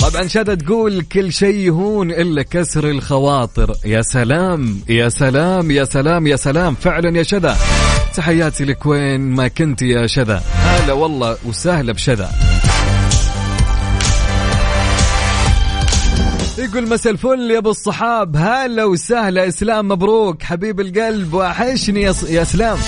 طبعا 0.00 0.26
شذا 0.26 0.54
تقول 0.54 1.02
كل 1.02 1.32
شيء 1.32 1.54
يهون 1.54 2.10
إلا 2.10 2.42
كسر 2.42 2.90
الخواطر. 2.90 3.74
يا 3.84 4.02
سلام 4.02 4.80
يا 4.88 5.08
سلام 5.08 5.70
يا 5.70 5.84
سلام 5.84 6.26
يا 6.26 6.36
سلام. 6.36 6.74
فعلا 6.74 7.18
يا 7.18 7.22
شذا 7.22 7.56
تحياتي 8.16 8.64
لك 8.64 8.86
وين 8.86 9.20
ما 9.20 9.48
كنت 9.48 9.82
يا 9.82 10.06
شذا 10.06 10.42
هلا 10.54 10.92
والله 10.92 11.36
وسهلا 11.46 11.92
بشذا 11.92 12.30
يقول 16.58 16.88
مسا 16.88 17.10
الفل 17.10 17.50
يا 17.50 17.58
أبو 17.58 17.70
الصحاب. 17.70 18.36
هلا 18.36 18.84
وسهلا. 18.84 19.48
إسلام 19.48 19.88
مبروك. 19.88 20.42
حبيب 20.42 20.80
القلب 20.80 21.34
وحشني 21.34 22.02
يا, 22.02 22.14
يا 22.28 22.42
إسلام. 22.42 22.78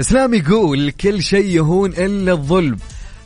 إسلام 0.00 0.34
يقول 0.34 0.90
كل 0.90 1.22
شيء 1.22 1.46
يهون 1.46 1.90
إلا 1.90 2.32
الظلم. 2.32 2.76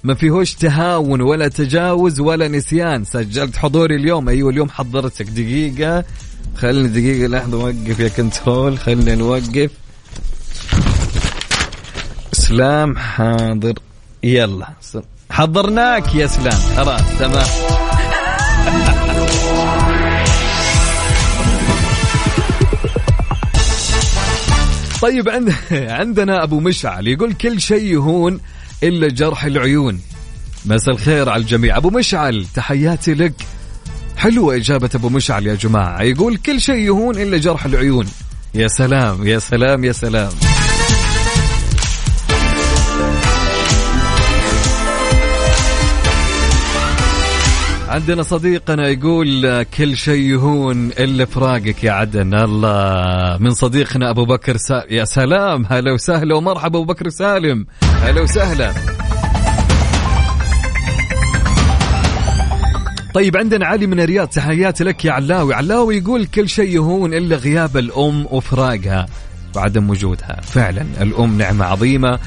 ما 0.06 0.14
فيهوش 0.14 0.54
تهاون 0.54 1.20
ولا 1.20 1.48
تجاوز 1.48 2.20
ولا 2.20 2.48
نسيان. 2.48 3.04
سجلت 3.04 3.56
حضوري 3.56 3.96
اليوم. 3.96 4.28
أيوه 4.28 4.50
اليوم 4.50 4.68
حضرتك. 4.70 5.26
دقيقة. 5.26 6.04
خلني 6.56 6.88
دقيقة 6.88 7.28
لحظة 7.28 7.58
وقف 7.58 8.00
يا 8.00 8.08
كنترول. 8.08 8.78
خلينا 8.78 9.14
نوقف. 9.14 9.70
اسلام 12.34 12.96
حاضر. 12.96 13.74
يلا. 14.22 14.68
حضرناك 15.30 16.14
يا 16.14 16.24
اسلام 16.24 16.76
خلاص 16.76 17.18
تمام. 17.18 17.85
طيب 25.02 25.28
عند 25.28 25.54
عندنا 25.72 26.42
أبو 26.42 26.60
مشعل 26.60 27.08
يقول 27.08 27.32
كل 27.32 27.60
شيء 27.60 27.92
يهون 27.92 28.40
إلا 28.82 29.08
جرح 29.08 29.44
العيون. 29.44 30.00
مساء 30.66 30.94
الخير 30.94 31.28
على 31.28 31.42
الجميع. 31.42 31.76
أبو 31.76 31.90
مشعل 31.90 32.46
تحياتي 32.54 33.14
لك. 33.14 33.34
حلوة 34.16 34.56
إجابة 34.56 34.90
أبو 34.94 35.08
مشعل 35.08 35.46
يا 35.46 35.54
جماعة. 35.54 36.02
يقول 36.02 36.36
كل 36.36 36.60
شيء 36.60 36.74
يهون 36.74 37.18
إلا 37.18 37.38
جرح 37.38 37.64
العيون. 37.64 38.06
يا 38.54 38.68
سلام 38.68 39.26
يا 39.26 39.38
سلام 39.38 39.84
يا 39.84 39.92
سلام. 39.92 40.30
عندنا 47.96 48.22
صديقنا 48.22 48.88
يقول 48.88 49.62
كل 49.62 49.96
شيء 49.96 50.20
يهون 50.20 50.86
إلا 50.86 51.24
فراقك 51.24 51.84
يا 51.84 51.92
عدن. 51.92 52.34
الله. 52.34 53.38
من 53.40 53.50
صديقنا 53.50 54.10
أبو 54.10 54.24
بكر 54.24 54.56
سا... 54.56 54.84
يا 54.90 55.04
سلام. 55.04 55.66
هلا 55.70 55.92
وسهلا 55.92 56.34
ومرحبا 56.36 56.78
أبو 56.78 56.84
بكر 56.84 57.08
سالم. 57.08 57.66
هلا 58.02 58.20
وسهلا. 58.20 58.72
طيب 63.14 63.36
عندنا 63.36 63.66
علي 63.66 63.86
من 63.86 64.00
الرياض 64.00 64.28
تحياتي 64.28 64.84
لك 64.84 65.04
يا 65.04 65.12
علاوي. 65.12 65.54
علاوي 65.54 65.96
يقول 65.96 66.26
كل 66.26 66.48
شيء 66.48 66.74
يهون 66.74 67.14
إلا 67.14 67.36
غياب 67.36 67.76
الأم 67.76 68.26
وفراقها. 68.30 69.06
وعدم 69.56 69.90
وجودها. 69.90 70.40
فعلا 70.42 70.86
الأم 71.00 71.38
نعمة 71.38 71.64
عظيمة 71.64 72.18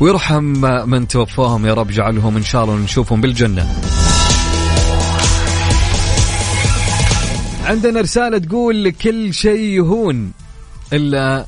ويرحم 0.00 0.44
من 0.90 1.08
توفاهم. 1.08 1.66
يا 1.66 1.74
رب 1.74 1.90
جعلهم 1.90 2.36
إن 2.36 2.42
شاء 2.42 2.64
الله 2.64 2.76
نشوفهم 2.76 3.20
بالجنة. 3.20 3.66
عندنا 7.64 8.00
رسالة 8.00 8.38
تقول 8.38 8.90
كل 8.90 9.34
شيء 9.34 9.60
يهون 9.60 10.32
إلا 10.92 11.46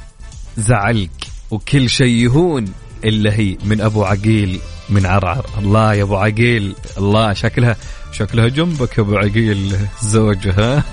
زعلك 0.56 1.10
وكل 1.50 1.90
شيء 1.90 2.24
يهون 2.24 2.64
إلا 3.04 3.34
هي. 3.34 3.56
من 3.64 3.80
أبو 3.80 4.04
عقيل 4.04 4.60
من 4.88 5.06
عرعر. 5.06 5.46
الله 5.58 5.94
يا 5.94 6.02
أبو 6.02 6.16
عقيل. 6.16 6.74
الله 6.98 7.32
شكلها 7.32 7.76
شكلها 8.12 8.48
جنبك 8.48 8.98
يا 8.98 9.02
أبو 9.02 9.16
عقيل 9.16 9.76
زوجها. 10.02 10.84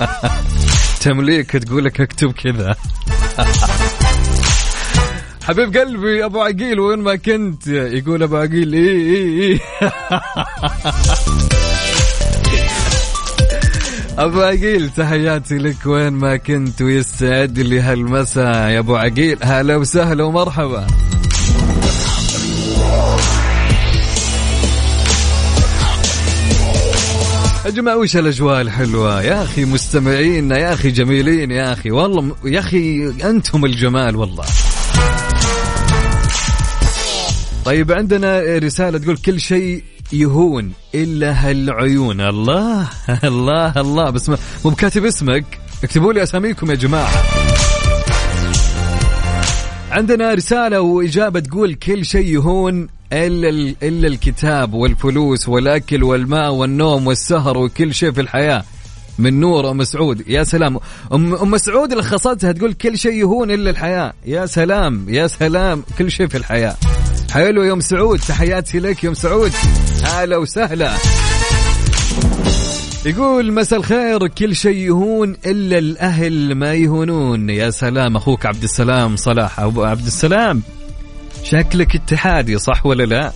تمليك 1.00 1.50
تقول 1.50 1.84
لك 1.84 2.00
اكتب 2.00 2.32
كذا. 2.32 2.76
حبيب 5.46 5.76
قلبي 5.76 6.24
أبو 6.24 6.40
عقيل 6.40 6.80
وين 6.80 6.98
ما 6.98 7.16
كنت؟ 7.16 7.66
يقول 7.66 8.22
أبو 8.22 8.36
عقيل 8.36 8.72
إي 8.72 8.90
إي 8.90 9.52
إي. 9.52 9.60
أبو 14.18 14.40
عقيل 14.40 14.90
تحياتي 14.90 15.58
لك. 15.58 15.86
وين 15.86 16.12
ما 16.12 16.36
كنت 16.36 16.82
ويستعد 16.82 17.58
لي 17.58 17.80
هالمساء 17.80 18.70
يا 18.70 18.78
أبو 18.78 18.96
عقيل. 18.96 19.38
هلا 19.42 19.76
وسهلا 19.76 20.24
ومرحبا. 20.24 20.86
يا 27.66 27.70
جماعة 27.70 27.96
وش 27.96 28.16
الأجواء 28.16 28.60
الحلوة؟ 28.60 29.22
يا 29.22 29.42
أخي 29.42 29.64
مستمعين 29.64 30.50
يا 30.50 30.72
أخي 30.72 30.90
جميلين 30.90 31.50
يا 31.50 31.72
أخي 31.72 31.90
والله 31.90 32.36
يا 32.44 32.60
أخي 32.60 33.12
أنتم 33.24 33.64
الجمال 33.64 34.16
والله. 34.16 34.44
طيب 37.64 37.92
عندنا 37.92 38.40
رسالة 38.58 38.98
تقول 38.98 39.16
كل 39.16 39.40
شيء 39.40 39.82
يهون 40.12 40.72
إلا 40.94 41.32
هالعيون. 41.32 42.20
الله 42.20 42.88
الله 43.24 43.80
الله. 43.80 44.10
بس 44.10 44.28
مو 44.28 44.70
بكاتب 44.70 45.04
اسمك. 45.04 45.44
اكتبوا 45.84 46.12
لي 46.12 46.22
أساميكم 46.22 46.70
يا 46.70 46.74
جماعة. 46.74 47.10
عندنا 49.90 50.34
رسالة 50.34 50.80
وإجابة 50.80 51.40
تقول 51.40 51.74
كل 51.74 52.04
شيء 52.04 52.26
يهون 52.26 52.88
إلا 53.12 53.74
إلا 53.82 54.08
الكتاب 54.08 54.74
والفلوس 54.74 55.48
والأكل 55.48 56.04
والماء 56.04 56.52
والنوم 56.52 57.06
والسهر 57.06 57.58
وكل 57.58 57.94
شيء 57.94 58.12
في 58.12 58.20
الحياة. 58.20 58.64
من 59.18 59.40
نور 59.40 59.70
أم 59.70 59.84
سعود. 59.84 60.28
يا 60.28 60.44
سلام. 60.44 60.78
أم, 61.12 61.34
أم 61.34 61.56
سعود 61.56 61.92
لخصتها 61.92 62.52
تقول 62.52 62.72
كل 62.72 62.98
شيء 62.98 63.12
يهون 63.12 63.50
إلا 63.50 63.70
الحياة. 63.70 64.12
يا 64.26 64.46
سلام 64.46 65.06
يا 65.08 65.26
سلام. 65.26 65.84
كل 65.98 66.10
شيء 66.10 66.26
في 66.26 66.36
الحياة. 66.36 66.76
حلو 67.36 67.62
يوم 67.62 67.80
سعود. 67.80 68.18
تحياتي 68.18 68.78
لك 68.78 69.04
يوم 69.04 69.14
سعود. 69.14 69.52
هلا 70.02 70.36
وسهلا. 70.36 70.92
يقول 73.06 73.52
مساء 73.52 73.78
الخير. 73.78 74.28
كل 74.28 74.56
شيء 74.56 74.76
يهون 74.76 75.36
إلا 75.46 75.78
الأهل 75.78 76.54
ما 76.54 76.74
يهونون. 76.74 77.50
يا 77.50 77.70
سلام 77.70 78.16
أخوك 78.16 78.46
عبد 78.46 78.62
السلام 78.62 79.16
صلاح. 79.16 79.60
أبو 79.60 79.84
عبد 79.84 80.06
السلام 80.06 80.62
شكلك 81.44 81.96
اتحادي 81.96 82.58
صح 82.58 82.86
ولا 82.86 83.02
لا؟ 83.02 83.32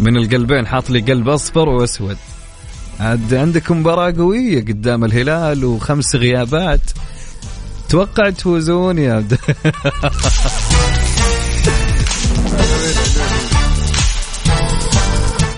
من 0.00 0.16
القلبين 0.16 0.66
حاط 0.66 0.90
لي 0.90 1.00
قلب 1.00 1.28
أصفر 1.28 1.68
وأسود. 1.68 2.16
عاد 3.00 3.34
عندكم 3.34 3.80
مباراة 3.80 4.14
قوية 4.16 4.60
قدام 4.60 5.04
الهلال 5.04 5.64
وخمس 5.64 6.16
غيابات. 6.16 6.90
توقع 7.88 8.30
تفوزون 8.30 8.98
يا 8.98 9.14
عبد 9.14 9.38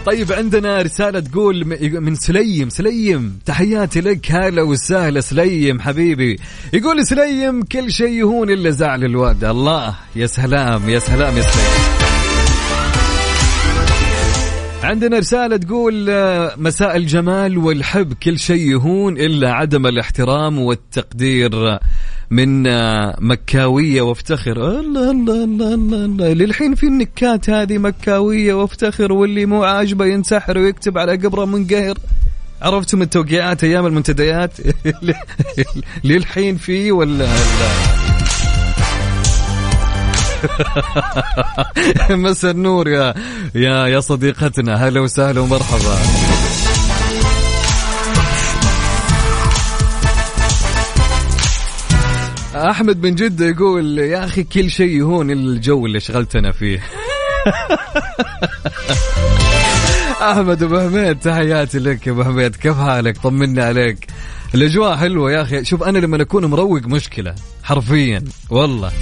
طيب 0.06 0.32
عندنا 0.32 0.82
رسالة 0.82 1.20
تقول 1.20 1.64
من 2.00 2.14
سليم. 2.14 2.68
سليم 2.68 3.38
تحياتي 3.46 4.00
لك. 4.00 4.32
هلا 4.32 4.62
وسهلا. 4.62 5.20
سليم 5.20 5.80
حبيبي. 5.80 6.38
يقول 6.72 7.06
سليم 7.06 7.62
كل 7.62 7.92
شيء 7.92 8.08
يهون 8.08 8.50
إلا 8.50 8.70
زعل 8.70 9.04
الواد. 9.04 9.44
الله 9.44 9.94
يا 10.16 10.26
سلام 10.26 10.88
يا 10.88 10.98
سلام 10.98 11.36
يا 11.36 11.42
سليم. 11.42 12.23
عندنا 14.84 15.18
رسالة 15.18 15.56
تقول 15.56 16.10
آه، 16.10 16.54
مساء 16.56 16.96
الجمال 16.96 17.58
والحب 17.58 18.12
كل 18.12 18.38
شيء 18.38 18.70
يهون 18.70 19.16
إلا 19.16 19.52
عدم 19.52 19.86
الاحترام 19.86 20.58
والتقدير 20.58 21.78
من 22.30 22.66
آه، 22.66 23.16
مكاوية 23.20 24.02
وافتخر. 24.02 24.80
الله 24.80 25.10
الله 25.10 25.44
الله 25.44 25.74
الله, 25.74 26.04
الله. 26.04 26.32
للحين 26.32 26.74
في 26.74 26.86
النكات 26.86 27.50
هذه 27.50 27.78
مكاوية 27.78 28.54
وافتخر 28.54 29.12
واللي 29.12 29.46
مو 29.46 29.64
عاجبه 29.64 30.06
ينتحر 30.06 30.58
ويكتب 30.58 30.98
على 30.98 31.16
قبره 31.16 31.44
منقهر. 31.44 31.98
عرفتم 32.62 33.02
التوقيعات 33.02 33.64
أيام 33.64 33.86
المنتديات؟ 33.86 34.52
للحين 36.04 36.56
في 36.56 36.92
ولا 36.92 37.18
لا؟ 37.18 38.03
مسا 42.10 42.50
النور 42.50 42.88
يا 42.88 43.14
يا 43.54 43.86
يا 43.86 44.00
صديقتنا. 44.00 44.88
هلا 44.88 45.00
وسهلا 45.00 45.40
ومرحبا. 45.40 45.98
أحمد 52.54 53.00
بن 53.00 53.14
جدة 53.14 53.46
يقول 53.46 53.98
يا 53.98 54.24
أخي 54.24 54.42
كل 54.44 54.70
شيء 54.70 54.98
يهون 54.98 55.30
الجو 55.30 55.86
اللي 55.86 56.00
شغلتنا 56.00 56.52
فيه. 56.52 56.82
أحمد 60.30 60.62
أبو 60.62 60.78
حميد 60.80 61.18
تحياتي 61.18 61.78
لك 61.78 62.06
يا 62.06 62.12
أبو 62.12 62.24
حميد. 62.24 62.56
كيف 62.56 62.76
حالك؟ 62.76 63.18
طمني 63.18 63.62
عليك. 63.62 64.06
الأجواء 64.54 64.96
حلوة 64.96 65.32
يا 65.32 65.42
أخي. 65.42 65.64
شوف 65.64 65.82
أنا 65.82 65.98
لما 65.98 66.22
أكون 66.22 66.44
مروق 66.44 66.86
مشكلة 66.86 67.34
حرفيا 67.62 68.24
والله. 68.50 68.92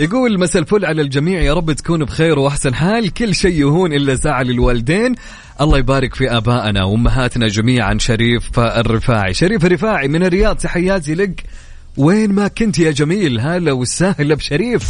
يقول 0.00 0.40
مساء 0.40 0.62
الفل 0.62 0.84
على 0.84 1.02
الجميع 1.02 1.40
يا 1.40 1.54
رب 1.54 1.72
تكونوا 1.72 2.06
بخير 2.06 2.38
وأحسن 2.38 2.74
حال 2.74 3.12
كل 3.12 3.34
شيء 3.34 3.60
يهون 3.60 3.92
إلا 3.92 4.14
زعل 4.14 4.50
الوالدين 4.50 5.14
الله 5.60 5.78
يبارك 5.78 6.14
في 6.14 6.36
آبائنا 6.36 6.84
وأمهاتنا 6.84 7.48
جميعا 7.48 7.98
شريف 7.98 8.58
الرفاعي. 8.58 9.34
شريف 9.34 9.64
الرفاعي 9.64 10.08
من 10.08 10.22
الرياض 10.22 10.56
تحياتي 10.56 11.14
لك. 11.14 11.44
وين 11.96 12.32
ما 12.32 12.48
كنت 12.48 12.78
يا 12.78 12.90
جميل 12.90 13.40
هلا 13.40 13.72
وسهلا 13.72 14.34
بشريف. 14.34 14.82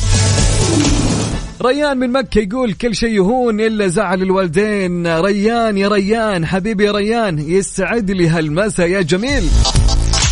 ريان 1.62 1.98
من 1.98 2.12
مكة 2.12 2.38
يقول 2.38 2.72
كل 2.72 2.94
شيء 2.94 3.10
يهون 3.10 3.60
إلا 3.60 3.86
زعل 3.86 4.22
الوالدين 4.22 5.20
ريان 5.20 5.78
يا 5.78 5.88
ريان 5.88 6.46
حبيبي 6.46 6.84
يا 6.84 6.92
ريان 6.92 7.38
يسعد 7.38 8.10
لي 8.10 8.28
هالمسا 8.28 8.84
يا 8.84 9.00
جميل. 9.00 9.44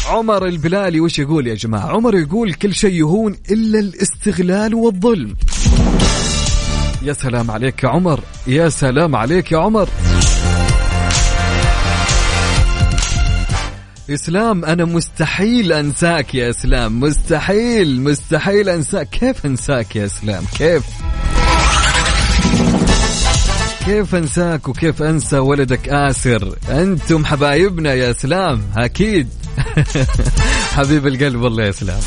عمر 0.08 0.46
البلالي 0.46 1.00
وش 1.00 1.18
يقول 1.18 1.46
يا 1.46 1.54
جماعة؟ 1.54 1.86
عمر 1.86 2.14
يقول 2.14 2.54
كل 2.54 2.74
شيء 2.74 2.92
يهون 2.92 3.36
إلا 3.50 3.78
الاستغلال 3.78 4.74
والظلم. 4.74 5.34
يا 7.02 7.12
سلام 7.12 7.50
عليك 7.50 7.82
يا 7.82 7.88
عمر. 7.88 8.20
يا 8.46 8.68
سلام 8.68 9.16
عليك 9.16 9.52
يا 9.52 9.58
عمر. 9.58 9.88
إسلام 14.10 14.64
أنا 14.64 14.84
مستحيل 14.84 15.72
أنساك 15.72 16.34
يا 16.34 16.50
إسلام. 16.50 17.00
مستحيل 17.00 18.00
مستحيل 18.00 18.68
أنساك. 18.68 19.08
كيف 19.08 19.46
أنساك 19.46 19.96
يا 19.96 20.04
إسلام؟ 20.04 20.44
كيف؟ 20.58 20.84
كيف 23.86 24.14
أنساك 24.14 24.68
وكيف 24.68 25.02
أنسى 25.02 25.38
ولدك 25.38 25.88
آسر؟ 25.88 26.58
أنتم 26.70 27.24
حبايبنا 27.24 27.94
يا 27.94 28.10
إسلام 28.10 28.62
أكيد. 28.76 29.28
حبيب 30.76 31.06
القلب 31.06 31.40
والله 31.40 31.64
يا 31.64 31.70
اسلام 31.70 32.00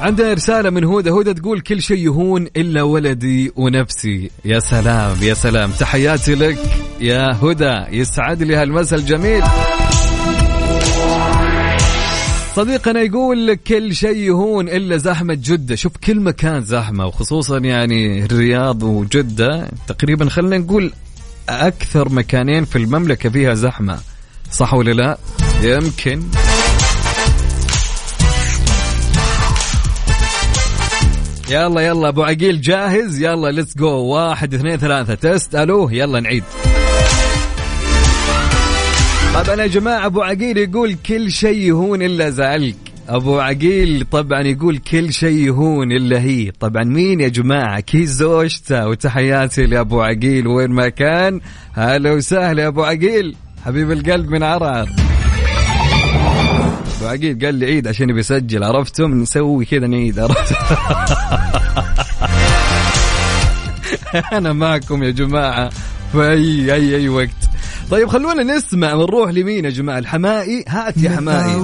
عندنا 0.00 0.32
رسالة 0.32 0.70
من 0.70 0.84
هدى 0.84 1.10
هدى 1.10 1.34
تقول 1.34 1.60
كل 1.60 1.82
شيء 1.82 1.98
يهون 1.98 2.46
إلا 2.56 2.82
ولدي 2.82 3.52
ونفسي. 3.56 4.30
يا 4.44 4.60
سلام 4.60 5.16
يا 5.22 5.34
سلام. 5.34 5.70
تحياتي 5.70 6.34
لك 6.34 6.58
يا 7.00 7.38
هدى 7.42 7.96
يسعد 7.96 8.42
لي 8.42 8.56
هالمسا 8.56 8.96
الجميل. 8.96 9.42
صديقنا 12.54 13.00
يقول 13.00 13.54
كل 13.54 13.94
شيء 13.94 14.16
يهون 14.16 14.68
إلا 14.68 14.96
زحمة 14.96 15.34
جدة. 15.34 15.74
شوف 15.74 15.96
كل 15.96 16.20
مكان 16.20 16.64
زحمة 16.64 17.06
وخصوصا 17.06 17.58
يعني 17.58 18.24
الرياض 18.24 18.82
وجدة. 18.82 19.68
تقريبا 19.86 20.28
خلينا 20.28 20.58
نقول 20.58 20.92
أكثر 21.48 22.08
مكانين 22.08 22.64
في 22.64 22.78
المملكة 22.78 23.28
فيها 23.28 23.54
زحمة. 23.54 23.98
صح 24.52 24.74
ولا 24.74 24.90
لا؟ 24.90 25.18
يمكن. 25.62 26.22
يلا 31.50 31.80
يلا 31.80 32.08
أبو 32.08 32.22
عقيل 32.22 32.60
جاهز؟ 32.60 33.22
يلا 33.22 33.50
let's 33.50 33.76
go 33.76 33.88
واحد 33.88 34.54
اثنين 34.54 34.76
ثلاثة. 34.76 35.14
test. 35.14 35.54
ألو 35.54 35.90
يلا 35.90 36.20
نعيد. 36.20 36.44
طبعا 39.34 39.62
يا 39.62 39.66
جماعة 39.66 40.06
أبو 40.06 40.22
عقيل 40.22 40.58
يقول 40.58 40.96
كل 41.06 41.32
شيء 41.32 41.58
يهون 41.58 42.02
إلا 42.02 42.30
زعلك. 42.30 42.93
أبو 43.08 43.40
عقيل 43.40 44.06
طبعا 44.10 44.40
يقول 44.40 44.78
كل 44.78 45.12
شيء 45.12 45.46
يهون 45.46 45.92
إلا 45.92 46.20
هي. 46.20 46.50
طبعا 46.60 46.84
مين 46.84 47.20
يا 47.20 47.28
جماعة؟ 47.28 47.80
كي 47.80 48.06
زوجته. 48.06 48.88
وتحياتي 48.88 49.66
لأبو 49.66 50.02
عقيل. 50.02 50.46
وين 50.46 50.70
ما 50.70 50.88
كان. 50.88 51.40
هلا 51.72 52.12
وسهلا 52.12 52.62
يا 52.62 52.68
أبو 52.68 52.84
عقيل. 52.84 53.36
حبيب 53.64 53.92
القلب 53.92 54.30
من 54.30 54.42
عرعر 54.42 54.88
أبو 56.96 57.06
عقيل 57.06 57.38
قال 57.44 57.54
لي 57.54 57.66
عيد 57.66 57.88
عشان 57.88 58.14
بيسجل. 58.14 58.64
عرفتم؟ 58.64 59.14
نسوي 59.14 59.64
كذا 59.64 59.86
نعيد. 59.86 60.18
عرفت؟ 60.18 60.54
أنا 64.32 64.52
معكم 64.52 65.02
يا 65.02 65.10
جماعة. 65.10 65.70
في 66.12 66.30
اي 66.30 66.74
اي 66.74 66.96
أي 66.96 67.08
وقت. 67.08 67.43
طيب 67.90 68.08
خلونا 68.08 68.42
نسمع 68.42 68.94
ونروح 68.94 69.30
لمين 69.30 69.64
يا 69.64 69.70
جماعة؟ 69.70 69.98
الحمائي؟ 69.98 70.64
هات 70.68 70.96
يا 70.96 71.10
حمائي. 71.10 71.62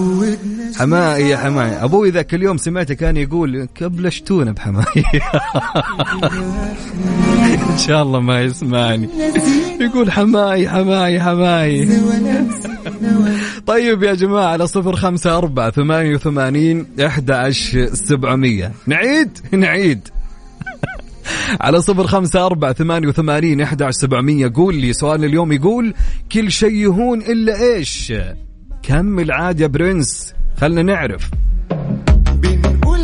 حمائي 0.78 1.28
يا 1.28 1.36
حمائي. 1.36 1.84
أبوي 1.84 2.10
ذاك 2.10 2.34
اليوم 2.34 2.56
سمعته 2.56 2.94
كان 2.94 3.16
يقول 3.16 3.68
كبلشتونا 3.74 4.52
بحمائي. 4.52 5.04
إن 7.70 7.78
شاء 7.78 8.02
الله 8.02 8.20
ما 8.20 8.40
يسمعني. 8.40 9.08
يقول 9.80 10.12
حماي 10.12 10.68
حماي 10.68 11.20
حماي 11.20 11.88
طيب 13.66 14.02
يا 14.02 14.14
جماعة 14.14 14.46
على 14.46 14.66
صفر 14.66 14.96
خمسة 14.96 15.38
أربعة 15.38 15.70
ثمانية 15.70 16.14
وثمانين 16.14 16.86
إحدى 17.06 17.32
عشر 17.32 17.86
سبعمية. 17.94 18.72
نعيد؟ 18.86 19.38
نعيد. 19.52 20.08
على 21.60 21.82
صفر 21.82 22.06
خمسة 22.06 22.46
أربعة 22.46 22.72
ثمانية 22.72 23.08
وثمانين 23.08 23.60
عشر 23.60 23.90
سبعمية. 23.90 24.52
قول 24.54 24.74
لي 24.74 24.92
سؤال 24.92 25.24
اليوم 25.24 25.52
يقول 25.52 25.94
كل 26.32 26.52
شيء 26.52 26.74
يهون 26.74 27.22
إلا 27.22 27.62
إيش؟ 27.62 28.12
كمل 28.82 29.32
عاد 29.32 29.60
يا 29.60 29.66
برنس؟ 29.66 30.34
خلنا 30.60 30.82
نعرف. 30.82 31.30
بنقول 32.34 33.00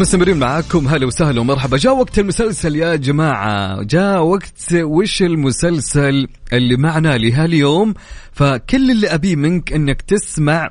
ومستمرين 0.00 0.36
معاكم. 0.36 0.88
هلا 0.88 1.06
وسهلا 1.06 1.40
ومرحبا. 1.40 1.76
جاء 1.76 1.96
وقت 1.96 2.18
المسلسل 2.18 2.76
يا 2.76 2.96
جماعة. 2.96 3.82
جاء 3.82 4.22
وقت 4.22 4.72
وش 4.74 5.22
المسلسل 5.22 6.28
اللي 6.52 6.76
معنا 6.76 7.18
لهاليوم؟ 7.18 7.94
فكل 8.32 8.90
اللي 8.90 9.14
أبيه 9.14 9.36
منك 9.36 9.72
أنك 9.72 10.02
تسمع 10.02 10.70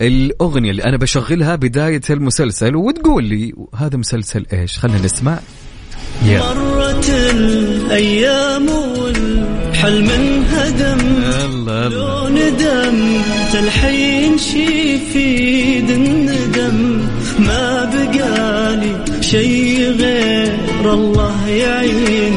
الأغنية 0.00 0.70
اللي 0.70 0.84
أنا 0.84 0.96
بشغلها 0.96 1.56
بداية 1.56 2.00
المسلسل 2.10 2.76
وتقول 2.76 3.24
لي 3.24 3.52
هذا 3.74 3.96
مسلسل 3.96 4.46
إيش؟ 4.52 4.78
خلينا 4.78 5.04
نسمع. 5.04 5.38
يلا. 6.24 6.54
مرت 6.54 7.10
الأيام 7.10 8.68
والحلم 8.68 10.10
انهدم. 10.10 10.98
يلا 11.22 11.88
لو 11.88 12.28
ندمت 12.28 13.54
الحين 13.54 14.38
شي 14.38 14.98
في 14.98 15.78
الندم 15.78 17.00
ما 17.38 17.84
بقالي 17.84 18.45
شي 19.30 19.88
غير 19.90 20.94
الله 20.94 21.48
يعين 21.48 22.34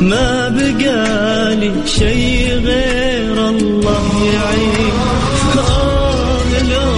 ما 0.00 0.48
بقالي 0.48 1.72
شي 1.86 2.54
غير 2.54 3.48
الله 3.48 4.24
يعين 4.34 4.92
آه 5.58 6.62
لو 6.62 6.92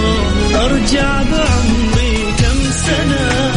أرجع 0.65 1.21
بعمري 1.23 2.17
كم 2.39 2.59
سنة 2.71 3.51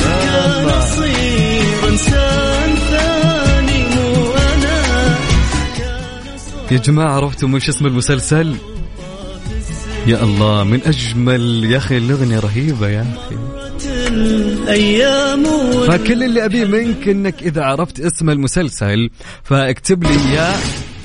كان 0.00 0.68
اصير 0.68 1.88
إنسان 1.88 2.74
ثاني 2.90 3.82
مو 3.94 4.32
أنا. 4.34 5.16
يا 6.70 6.76
جماعة 6.78 7.12
عرفتم 7.12 7.54
وش 7.54 7.68
اسم 7.68 7.86
المسلسل؟ 7.86 8.54
يا 10.06 10.22
الله 10.22 10.64
من 10.64 10.80
أجمل 10.86 11.64
يا 11.64 11.78
أخي 11.78 11.98
الأغنية 11.98 12.38
رهيبة 12.38 12.88
يا 12.88 13.06
أخي. 13.16 13.51
الأيام 14.22 15.44
فكل 15.86 16.22
اللي 16.22 16.44
أبيه 16.44 16.64
منك 16.64 17.08
أنك 17.08 17.42
إذا 17.42 17.62
عرفت 17.62 18.00
اسم 18.00 18.30
المسلسل 18.30 19.10
فاكتب 19.44 20.04
لي 20.04 20.10
إياه 20.10 20.56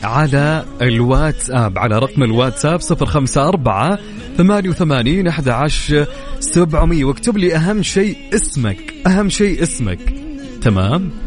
على 0.03 0.65
الواتساب 0.82 1.80
على 1.80 1.99
رقم 1.99 2.23
الواتساب 2.23 2.82
صفر 2.82 3.06
خمسة 3.06 3.47
أربعة 3.47 3.99
ثمانية 4.38 4.69
وثمانين 4.69 5.27
أحد 5.27 5.49
عشر 5.49 6.06
سبعمية 6.39 7.06
واكتب 7.06 7.38
لي 7.38 7.56
أهم 7.56 7.84
شيء 7.84 8.17
اسمك 8.34 8.93
أهم 9.08 9.30
شيء 9.30 9.63
اسمك 9.63 9.99
تمام؟ 10.62 11.27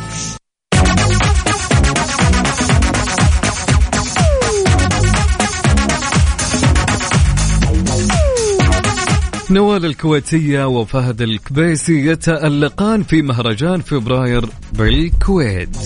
نوال 9.51 9.85
الكويتية 9.85 10.67
وفهد 10.67 11.21
الكبيسي 11.21 12.07
يتألقان 12.07 13.03
في 13.03 13.21
مهرجان 13.21 13.81
فبراير 13.81 14.45
بالكويت. 14.73 15.77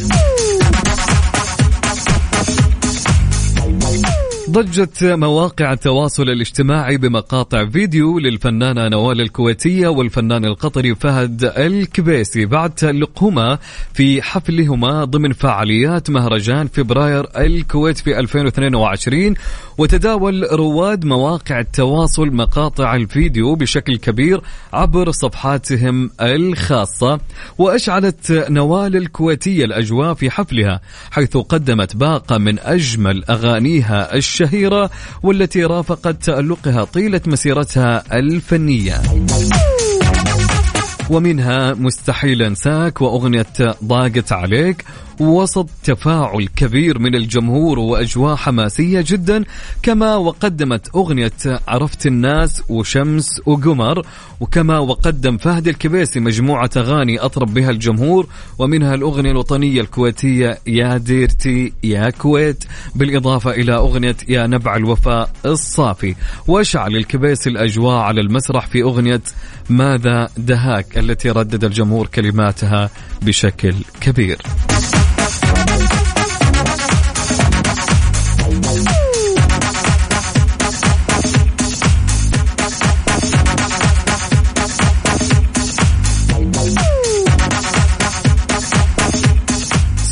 ضجت 4.56 5.04
مواقع 5.04 5.74
التواصل 5.74 6.24
الاجتماعي 6.24 6.98
بمقاطع 6.98 7.65
فيديو 7.65 8.20
للفنانة 8.20 8.88
نوال 8.88 9.22
الكويتية 9.22 9.88
والفنان 9.88 10.46
القطري 10.46 10.96
فهد 10.96 11.44
الكبيسي. 11.58 12.46
بعد 12.46 12.70
تألقهما 12.70 13.60
في 13.94 14.22
حفلهما 14.22 15.04
ضمن 15.04 15.34
فعاليات 15.34 16.10
مهرجان 16.10 16.68
فبراير 16.68 17.28
الكويت 17.38 17.98
في 17.98 18.20
2022 18.20 19.34
وتداول 19.78 20.48
رواد 20.52 21.06
مواقع 21.06 21.60
التواصل 21.60 22.28
مقاطع 22.28 22.96
الفيديو 22.96 23.56
بشكل 23.56 23.98
كبير 23.98 24.41
عبر 24.74 25.12
صفحاتهم 25.12 26.12
الخاصة. 26.22 27.20
وأشعلت 27.58 28.32
نوال 28.50 28.96
الكويتية 28.96 29.65
الأجواء 29.65 30.13
في 30.13 30.30
حفلها 30.30 30.82
حيث 31.12 31.38
قدمت 31.38 31.96
باقة 31.96 32.38
من 32.38 32.60
أجمل 32.60 33.24
أغانيها 33.30 34.18
الشهيرة 34.45 34.89
والتي 35.23 35.63
رافقت 35.63 36.23
تألقها 36.23 36.84
طيلة 36.84 37.21
مسيرتها 37.27 38.03
الفنية. 38.19 39.01
ومنها 41.10 41.73
مستحيل 41.73 42.43
انساك 42.43 43.01
وأغنية 43.01 43.45
ضاقت 43.84 44.31
عليك 44.31 44.86
وسط 45.19 45.69
تفاعل 45.84 46.47
كبير 46.56 46.99
من 46.99 47.15
الجمهور 47.15 47.80
وأجواء 47.80 48.36
حماسية 48.36 49.04
جدا 49.08 49.43
كما 49.84 50.15
وقدمت 50.15 50.95
أغنية 50.95 51.32
عرفت 51.67 52.08
الناس 52.08 52.63
وشمس 52.69 53.41
وقمر 53.45 54.06
وكما 54.39 54.80
وقدم 54.80 55.38
فهد 55.38 55.67
الكبيسي 55.67 56.19
مجموعة 56.19 56.69
أغاني 56.78 57.19
أطرب 57.19 57.54
بها 57.54 57.69
الجمهور 57.69 58.28
ومنها 58.60 58.95
الأغنية 58.95 59.32
الوطنية 59.32 59.82
الكويتية 59.82 60.60
يا 60.67 60.97
ديرتي 60.97 61.73
يا 61.84 62.10
كويت 62.10 62.63
بالإضافة 62.95 63.51
إلى 63.51 63.75
أغنية 63.75 64.17
يا 64.30 64.47
نبع 64.47 64.75
الوفاء 64.75 65.30
الصافي 65.45 66.15
واشعل 66.47 66.95
الكبيسي 66.95 67.49
الأجواء 67.49 67.97
على 67.97 68.21
المسرح 68.21 68.67
في 68.67 68.84
أغنية 68.84 69.21
ماذا 69.69 70.30
دهاك 70.38 70.97
التي 70.97 71.30
ردد 71.30 71.63
الجمهور 71.63 72.08
كلماتها 72.08 72.89
بشكل 73.21 73.73
كبير. 74.01 74.38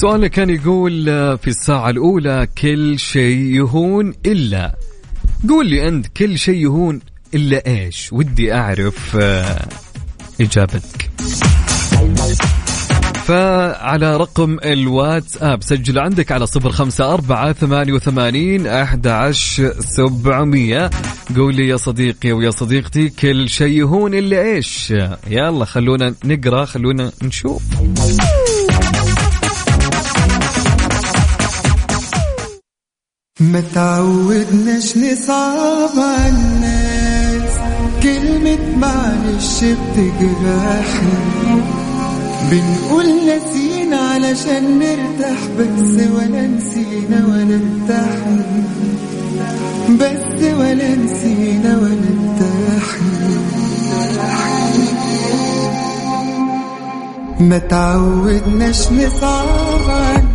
سؤالنا 0.03 0.27
كان 0.27 0.49
يقول 0.49 1.05
في 1.37 1.47
الساعة 1.47 1.89
الأولى 1.89 2.47
كل 2.61 2.99
شيء 2.99 3.37
يهون 3.37 4.13
إلا. 4.25 4.75
قول 5.49 5.67
لي 5.67 5.87
أنت 5.87 6.07
كل 6.07 6.39
شيء 6.39 6.55
يهون 6.55 6.99
إلا 7.33 7.67
إيش؟ 7.67 8.09
ودي 8.13 8.53
أعرف 8.53 9.17
آه، 9.21 9.67
إجابتك. 10.41 11.09
فعلى 13.25 14.17
رقم 14.17 14.57
الواتساب 14.65 15.63
سجل 15.63 15.99
عندك 15.99 16.31
على 16.31 16.45
صفر 16.45 16.69
خمسة 16.71 17.13
أربعة 17.13 17.53
ثمانية 17.53 17.93
وثمانين 17.93 18.67
أحد 18.67 19.31
سبعمية. 19.79 20.89
قول 21.35 21.55
لي 21.55 21.67
يا 21.67 21.77
صديقي 21.77 22.31
ويا 22.31 22.49
صديقتي 22.49 23.09
كل 23.09 23.49
شيء 23.49 23.77
يهون 23.77 24.13
إلا 24.13 24.41
إيش؟ 24.41 24.93
يلا 25.27 25.65
خلونا 25.65 26.15
نقرأ 26.25 26.65
خلونا 26.65 27.11
نشوف. 27.23 27.63
ما 33.51 33.63
تعودناش 33.73 34.97
نصعب 34.97 35.89
على 35.97 36.29
الناس. 36.29 37.51
كلمة 38.03 38.57
معلش 38.77 39.63
بتجرحني 39.63 41.61
بنقول 42.51 43.05
نسينا 43.05 43.97
علشان 43.97 44.79
نرتاح 44.79 45.39
بس 45.59 45.91
ولا 46.15 46.47
نسينا 46.47 47.25
ولا 47.27 47.59
ارتحنا. 47.59 48.45
بس 49.89 50.43
ولا 50.43 50.95
نسينا 50.95 51.77
ولا 51.77 52.09
ارتحنا. 52.13 53.23
ما 57.39 57.57
تعودناش 57.57 58.91
نصعب 58.91 59.89
على 59.89 60.32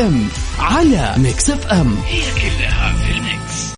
M 0.00 0.28
على 0.58 1.14
Mix 1.16 1.50
FM. 1.50 1.96
هي 2.06 2.22
كلها 2.22 2.92
في 2.92 3.12
ال 3.12 3.24
mix. 3.24 3.74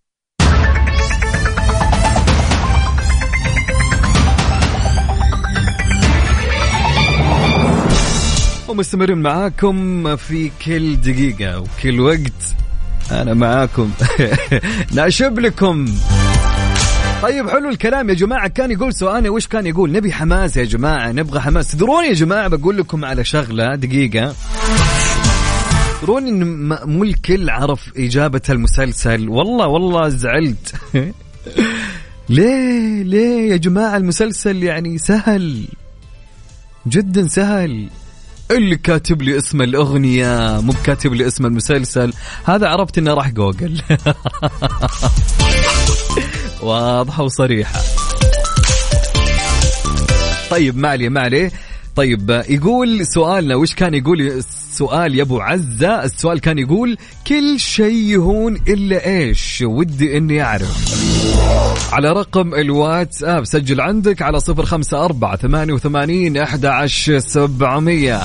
ومستمرين 8.69 9.19
معاكم 9.19 10.17
في 10.17 10.51
كل 10.65 10.97
دقيقة 10.97 11.61
وكل 11.61 12.01
وقت. 12.01 12.57
أنا 13.11 13.35
معاكم. 13.35 13.91
ناشب 14.97 15.39
لكم. 15.39 15.87
طيب 17.23 17.49
حلو 17.49 17.69
الكلام 17.69 18.09
يا 18.09 18.15
جماعة. 18.15 18.49
كان 18.49 18.71
يقول 18.71 18.95
سؤالنا 18.95 19.31
وش 19.31 19.47
كان 19.47 19.67
يقول؟ 19.67 19.93
نبي 19.93 20.13
حماس 20.13 20.57
يا 20.57 20.65
جماعة 20.65 21.13
نبغى 21.13 21.41
حماس. 21.41 21.71
تدرون 21.71 22.05
يا 22.05 22.13
جماعة 22.13 22.49
بقول 22.49 22.79
لكم 22.79 23.05
على 23.05 23.25
شغلة 23.25 23.75
دقيقة. 23.75 24.35
تدرون 26.01 26.27
إن 26.27 26.69
مو 26.89 27.05
الكل 27.05 27.51
عرف 27.51 27.91
إجابة 27.97 28.41
المسلسل؟ 28.51 29.29
والله 29.29 29.67
والله 29.67 30.09
زعلت. 30.09 30.75
ليه 32.29 33.03
ليه 33.03 33.51
يا 33.51 33.57
جماعة 33.57 33.97
المسلسل 33.97 34.63
يعني 34.63 34.99
سهل؟ 34.99 35.65
جدا 36.87 37.29
سهل. 37.29 37.89
اللي 38.51 38.77
كاتب 38.77 39.23
لي 39.23 39.39
اسم 39.39 39.63
الأغنية 39.63 40.61
مو 40.61 40.73
كاتب 40.85 41.15
لي 41.15 41.27
اسم 41.27 41.47
المسلسل. 41.47 42.13
هذا 42.45 42.69
عرفت 42.69 42.99
إنه 42.99 43.15
راح 43.15 43.31
جوجل. 43.31 43.81
واضحة 46.63 47.23
وصريحة. 47.23 47.81
طيب 50.51 50.77
ما 50.77 50.89
عليه 50.89 51.09
ما 51.09 51.21
عليه. 51.21 51.53
طيب 51.97 52.43
يقول 52.49 53.07
سؤالنا 53.07 53.55
وش 53.55 53.75
كان 53.75 53.95
يقول 53.95 54.43
السؤال 54.77 55.15
يا 55.15 55.23
أبو 55.23 55.41
عزة. 55.41 56.05
السؤال 56.05 56.41
كان 56.41 56.59
يقول 56.59 56.99
كل 57.27 57.61
شيء 57.61 57.95
يهون 57.95 58.55
إلا 58.69 59.07
إيش؟ 59.07 59.65
ودي 59.67 60.17
إني 60.17 60.43
أعرف. 60.43 60.95
على 61.93 62.13
رقم 62.13 62.55
الواتساب 62.55 63.45
سجل 63.45 63.81
عندك 63.81 64.23
على 64.23 64.41
صفر 64.41 64.65
خمسة 64.65 65.05
أربعة 65.05 65.37
ثمانية 65.37 65.73
وثمانين 65.73 66.37
أحد 66.37 66.67
عشر 66.67 67.19
سبعمية. 67.19 68.21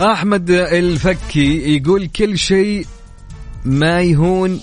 أحمد 0.00 0.50
الفكي 0.50 1.76
يقول 1.76 2.06
كل 2.06 2.38
شيء 2.38 2.86
ما 3.64 4.00
يهون 4.00 4.60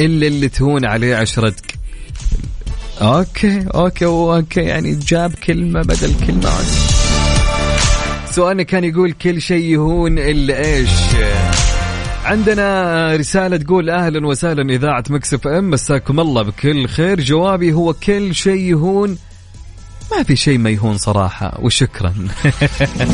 إلا 0.00 0.26
اللي 0.26 0.48
تهون 0.48 0.84
عليه 0.84 1.16
عشرتك. 1.16 1.74
okay 3.00 3.66
okay 3.74 4.04
okay 4.04 4.60
يعني 4.60 4.94
جاب 4.94 5.34
كلمة 5.34 5.82
بدل 5.82 6.14
كلمة. 6.26 6.50
سؤالنا 8.38 8.62
كان 8.62 8.84
يقول 8.84 9.12
كل 9.12 9.42
شيء 9.42 9.64
يهون 9.64 10.18
إلا 10.18 10.64
إيش؟ 10.64 10.90
عندنا 12.24 13.16
رسالة 13.16 13.56
تقول 13.56 13.90
أهلا 13.90 14.26
وسهلا 14.26 14.74
إذاعة 14.74 15.04
Mix 15.10 15.46
FM 15.46 15.70
مساكم 15.70 16.20
الله 16.20 16.42
بكل 16.42 16.88
خير. 16.88 17.20
جوابي 17.20 17.72
هو 17.72 17.92
كل 17.92 18.34
شيء 18.34 18.60
يهون. 18.60 19.18
ما 20.16 20.22
في 20.22 20.36
شيء 20.36 20.58
ما 20.58 20.70
يهون 20.70 20.96
صراحة 20.96 21.58
وشكرا. 21.62 22.14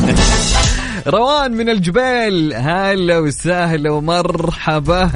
روان 1.17 1.51
من 1.51 1.69
الجبال 1.69 2.53
هلا 2.53 3.19
وسهلا 3.19 3.91
ومرحبا. 3.91 5.11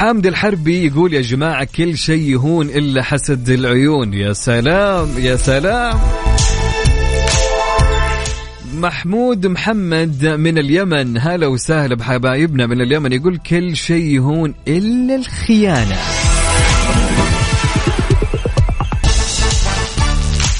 حامد 0.00 0.26
الحربي 0.26 0.86
يقول 0.86 1.14
يا 1.14 1.20
جماعة 1.20 1.68
كل 1.76 1.98
شيء 1.98 2.30
يهون 2.30 2.66
إلا 2.66 3.02
حسد 3.02 3.50
العيون. 3.50 4.14
يا 4.14 4.32
سلام 4.32 5.08
يا 5.18 5.36
سلام. 5.36 6.00
محمود 8.74 9.46
محمد 9.46 10.26
من 10.26 10.58
اليمن. 10.58 11.18
هلا 11.18 11.46
وسهلا 11.46 11.94
بحبايبنا 11.94 12.66
من 12.66 12.80
اليمن. 12.80 13.12
يقول 13.12 13.36
كل 13.36 13.76
شيء 13.76 14.04
يهون 14.04 14.54
إلا 14.68 15.14
الخيانة. 15.14 15.96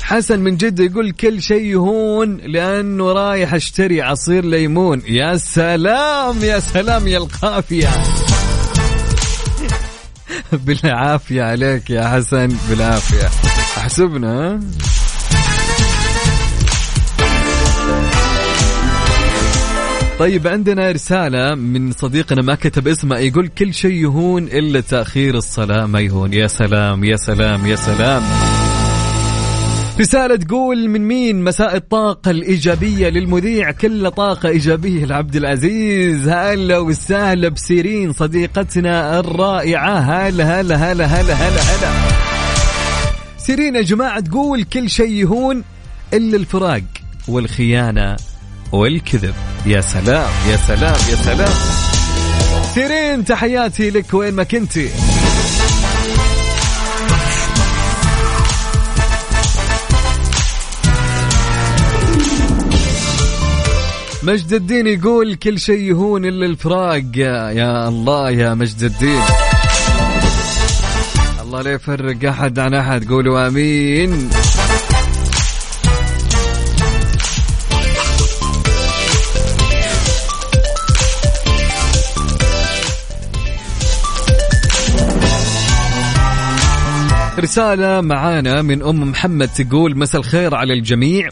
حسن 0.02 0.40
من 0.40 0.56
جدة 0.56 0.84
يقول 0.84 1.10
كل 1.10 1.42
شيء 1.42 1.64
يهون 1.64 2.36
لأنه 2.36 3.12
رايح 3.12 3.54
أشتري 3.54 4.02
عصير 4.02 4.44
ليمون. 4.44 5.02
يا 5.08 5.36
سلام 5.36 6.44
يا 6.44 6.58
سلام 6.58 7.06
يا 7.06 7.18
القافية. 7.18 7.88
بالعافية 10.66 11.42
عليك 11.42 11.90
يا 11.90 12.08
حسن 12.08 12.56
بالعافية. 12.68 13.26
أحسبنا؟ 13.78 14.60
طيب 20.18 20.46
عندنا 20.46 20.90
رسالة 20.90 21.54
من 21.54 21.92
صديقنا 21.92 22.42
ما 22.42 22.54
كتب 22.54 22.88
اسمه 22.88 23.18
يقول 23.18 23.48
كل 23.48 23.74
شيء 23.74 23.92
يهون 23.92 24.44
إلا 24.44 24.80
تأخير 24.80 25.34
الصلاة 25.34 25.86
ما 25.86 26.00
يهون. 26.00 26.32
يا 26.32 26.46
سلام 26.46 27.04
يا 27.04 27.16
سلام 27.16 27.66
يا 27.66 27.76
سلام. 27.76 28.22
رسالة 30.00 30.36
تقول 30.36 30.88
من 30.88 31.08
مين 31.08 31.44
مساء 31.44 31.76
الطاقة 31.76 32.30
الإيجابية 32.30 33.08
للمذيع؟ 33.08 33.70
كل 33.70 34.10
طاقة 34.10 34.48
إيجابية 34.48 35.04
لعبد 35.04 35.36
العزيز. 35.36 36.28
هلا 36.28 36.78
وسهلا 36.78 37.48
بسيرين 37.48 38.12
صديقتنا 38.12 39.18
الرائعة. 39.20 39.98
هلا 39.98 40.60
هلا 40.60 40.76
هلا 40.76 41.04
هلا 41.06 41.34
هلا 41.34 41.62
هلا. 41.62 41.92
سيرين 43.38 43.76
يا 43.76 43.82
جماعة 43.82 44.20
تقول 44.20 44.62
كل 44.62 44.90
شيء 44.90 45.10
يهون 45.10 45.64
إلا 46.14 46.36
الفراق 46.36 46.82
والخيانة 47.28 48.16
والكذب. 48.72 49.34
يا 49.66 49.80
سلام 49.80 50.30
يا 50.50 50.56
سلام 50.56 50.96
يا 51.10 51.16
سلام. 51.16 51.54
سيرين 52.74 53.24
تحياتي 53.24 53.90
لك 53.90 54.14
وين 54.14 54.34
ما 54.34 54.42
كنتي. 54.42 54.88
مجد 64.22 64.52
الدين 64.52 64.86
يقول 64.86 65.34
كل 65.34 65.58
شيء 65.58 65.80
يهون 65.80 66.24
إلا 66.24 66.46
الفراق. 66.46 67.02
يا, 67.14 67.88
الله 67.88 68.30
يا 68.30 68.54
مجد 68.54 68.82
الدين. 68.82 69.22
الله 71.42 71.62
لا 71.62 71.70
يفرق 71.70 72.28
أحد 72.28 72.58
عن 72.58 72.74
أحد. 72.74 73.08
قولوا 73.08 73.46
آمين. 73.46 74.30
رسالة 87.38 88.00
معانا 88.00 88.62
من 88.62 88.82
أم 88.82 89.10
محمد 89.10 89.48
تقول 89.48 89.98
مساء 89.98 90.20
الخير 90.20 90.54
على 90.54 90.74
الجميع. 90.74 91.28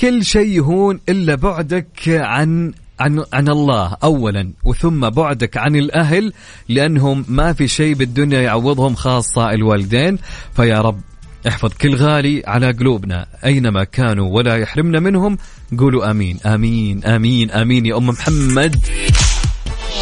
كل 0.00 0.24
شيء 0.24 0.46
يهون 0.46 1.00
إلا 1.08 1.34
بعدك 1.34 2.08
عن 2.08 2.72
عن 3.00 3.24
عن 3.32 3.48
الله 3.48 3.96
اولا. 4.04 4.52
وثم 4.64 5.10
بعدك 5.10 5.56
عن 5.56 5.76
الأهل 5.76 6.32
لأنهم 6.68 7.24
ما 7.28 7.52
في 7.52 7.68
شيء 7.68 7.94
بالدنيا 7.94 8.40
يعوضهم 8.40 8.94
خاصة 8.94 9.50
الوالدين. 9.50 10.18
فيا 10.56 10.80
رب 10.80 11.00
احفظ 11.48 11.72
كل 11.80 11.96
غالي 11.96 12.42
على 12.46 12.72
قلوبنا 12.72 13.26
أينما 13.44 13.84
كانوا 13.84 14.36
ولا 14.36 14.56
يحرمنا 14.56 15.00
منهم 15.00 15.38
قولوا 15.78 16.10
آمين. 16.10 16.38
آمين 16.46 17.04
آمين 17.04 17.50
آمين 17.50 17.86
يا 17.86 17.96
أم 17.96 18.06
محمد. 18.06 18.76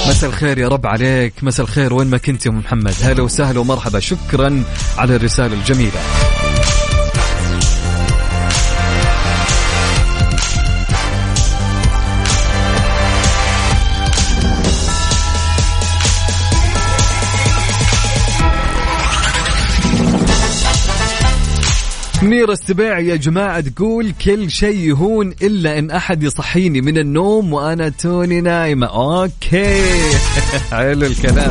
مساء 0.09 0.31
الخير 0.31 0.59
يا 0.59 0.69
رب 0.69 0.87
عليك. 0.87 1.35
مساء 1.43 1.67
الخير 1.67 1.95
وين 1.95 2.07
ما 2.07 2.19
كنت 2.19 2.47
يا 2.47 2.51
أم 2.51 2.59
محمد؟ 2.59 2.95
هلا 3.03 3.23
وسهلا 3.23 3.61
ومرحبا. 3.61 4.01
شكرا 4.01 4.65
على 4.99 5.17
الرسالة 5.17 5.55
الجميلة. 5.55 6.01
منير 22.23 22.53
السباع 22.53 22.99
يا 22.99 23.17
جماعة 23.17 23.61
تقول 23.61 24.13
كل 24.25 24.51
شيء 24.51 24.79
يهون 24.79 25.35
إلا 25.43 25.79
إن 25.79 25.91
أحد 25.91 26.23
يصحيني 26.23 26.81
من 26.81 26.99
النوم 26.99 27.53
وأنا 27.53 27.89
توني 27.89 28.41
نايمة. 28.41 28.87
أوكي. 28.87 29.83
حلو 30.71 31.07
الكلام. 31.07 31.51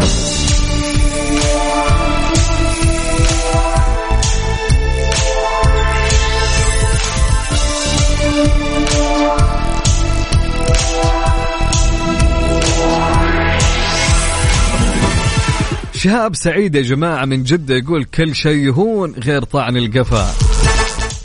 شهاب 15.94 16.36
سعيد 16.36 16.76
يا 16.76 16.82
جماعة 16.82 17.26
من 17.26 17.44
جدة 17.44 17.76
يقول 17.76 18.04
كل 18.04 18.36
شيء 18.36 18.68
يهون 18.68 19.12
غير 19.12 19.44
طعن 19.44 19.78
القفا. 19.78 20.47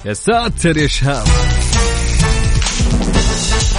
يا 0.04 0.14
ساتر 0.14 0.76
يا 0.76 0.86
شهاب. 0.86 1.26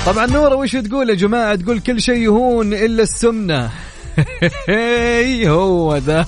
طبعا 0.05 0.25
نورة 0.25 0.55
وش 0.55 0.71
تقول 0.71 1.09
يا 1.09 1.15
جماعة؟ 1.15 1.55
تقول 1.55 1.79
كل 1.79 2.01
شيء 2.01 2.15
يهون 2.15 2.73
إلا 2.73 3.03
السمنة. 3.03 3.71
هو 5.47 5.97
ده 5.97 6.27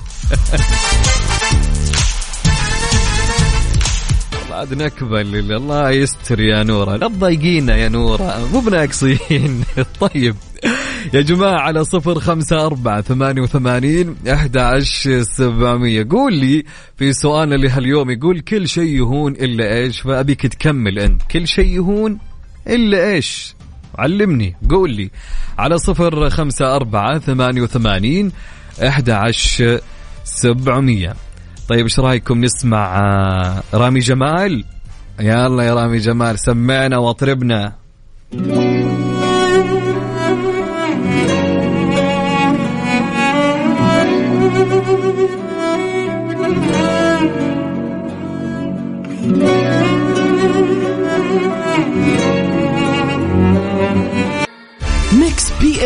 عاد 4.50 4.74
نكبل 4.74 5.52
الله 5.52 5.90
يستر 5.90 6.40
يا 6.40 6.62
نورة. 6.62 6.96
لا 6.96 7.08
تضايقينا 7.08 7.76
يا 7.76 7.88
نورة. 7.88 8.48
مو 8.52 8.60
بناقصين. 8.60 9.64
طيب. 10.00 10.36
يا 11.14 11.20
جماعة 11.20 11.60
على 11.60 11.84
صفر 11.84 12.20
خمسة 12.20 12.66
أربعة 12.66 13.00
ثمانية 13.00 13.42
وثمانين 13.42 14.16
أحد 14.32 14.58
سبعمية. 15.22 16.06
قول 16.10 16.34
لي 16.34 16.64
في 16.96 17.12
سؤالنا 17.12 17.54
لهاليوم 17.54 18.10
يقول 18.10 18.40
كل 18.40 18.68
شيء 18.68 18.96
يهون 18.96 19.32
إلا 19.32 19.74
إيش؟ 19.74 20.00
فأبيك 20.00 20.46
تكمل 20.46 20.98
أنت. 20.98 21.22
كل 21.22 21.48
شيء 21.48 21.66
يهون 21.66 22.18
إلا 22.68 23.12
إيش؟ 23.12 23.54
علمني. 23.98 24.56
قول 24.70 24.90
لي. 24.90 25.10
على 25.58 25.78
صفر 25.78 26.30
خمسة 26.30 26.76
أربعة 26.76 27.18
ثمانية 27.18 27.62
وثمانين 27.62 28.32
أحد 28.82 29.10
سبعمية. 30.24 31.14
طيب 31.68 31.82
إيش 31.82 32.00
رأيكم 32.00 32.40
نسمع 32.44 32.98
آه، 32.98 33.62
رامي 33.74 34.00
جمال؟ 34.00 34.64
يلا 35.20 35.62
يا 35.62 35.74
رامي 35.74 35.98
جمال 35.98 36.38
سمعنا 36.38 36.98
واطربنا. 36.98 37.72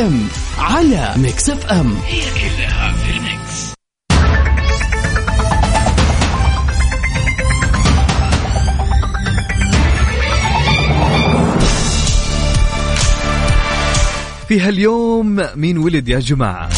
إم 0.00 0.28
على 0.58 1.14
Mix 1.16 1.50
FM. 1.50 1.96
هي 2.06 2.20
كلها 2.20 2.92
في 2.92 3.10
ال 3.16 3.28
mix. 3.28 3.74
في 14.48 14.60
هاليوم 14.60 15.42
مين 15.56 15.78
ولد 15.78 16.08
يا 16.08 16.18
جماعة؟ 16.18 16.68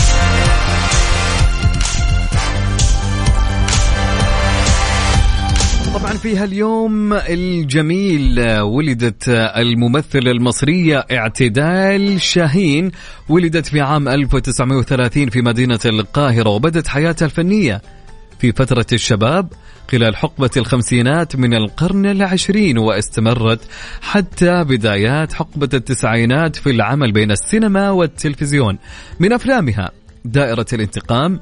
في 6.18 6.36
هاليوم 6.36 7.12
الجميل 7.12 8.40
ولدت 8.60 9.28
الممثلة 9.28 10.30
المصرية 10.30 11.06
اعتدال 11.12 12.20
شاهين 12.20 12.90
ولدت 13.28 13.66
في 13.66 13.80
عام 13.80 14.08
1930 14.08 15.30
في 15.30 15.42
مدينة 15.42 15.78
القاهرة 15.84 16.50
وبدت 16.50 16.88
حياتها 16.88 17.26
الفنية 17.26 17.82
في 18.38 18.52
فترة 18.52 18.86
الشباب 18.92 19.52
خلال 19.90 20.16
حقبة 20.16 20.50
الخمسينات 20.56 21.36
من 21.36 21.54
القرن 21.54 22.06
العشرين 22.06 22.78
واستمرت 22.78 23.60
حتى 24.00 24.64
بدايات 24.64 25.32
حقبة 25.32 25.68
التسعينات 25.74 26.56
في 26.56 26.70
العمل 26.70 27.12
بين 27.12 27.30
السينما 27.30 27.90
والتلفزيون. 27.90 28.78
من 29.20 29.32
أفلامها 29.32 29.90
دائرة 30.24 30.66
الانتقام 30.72 31.40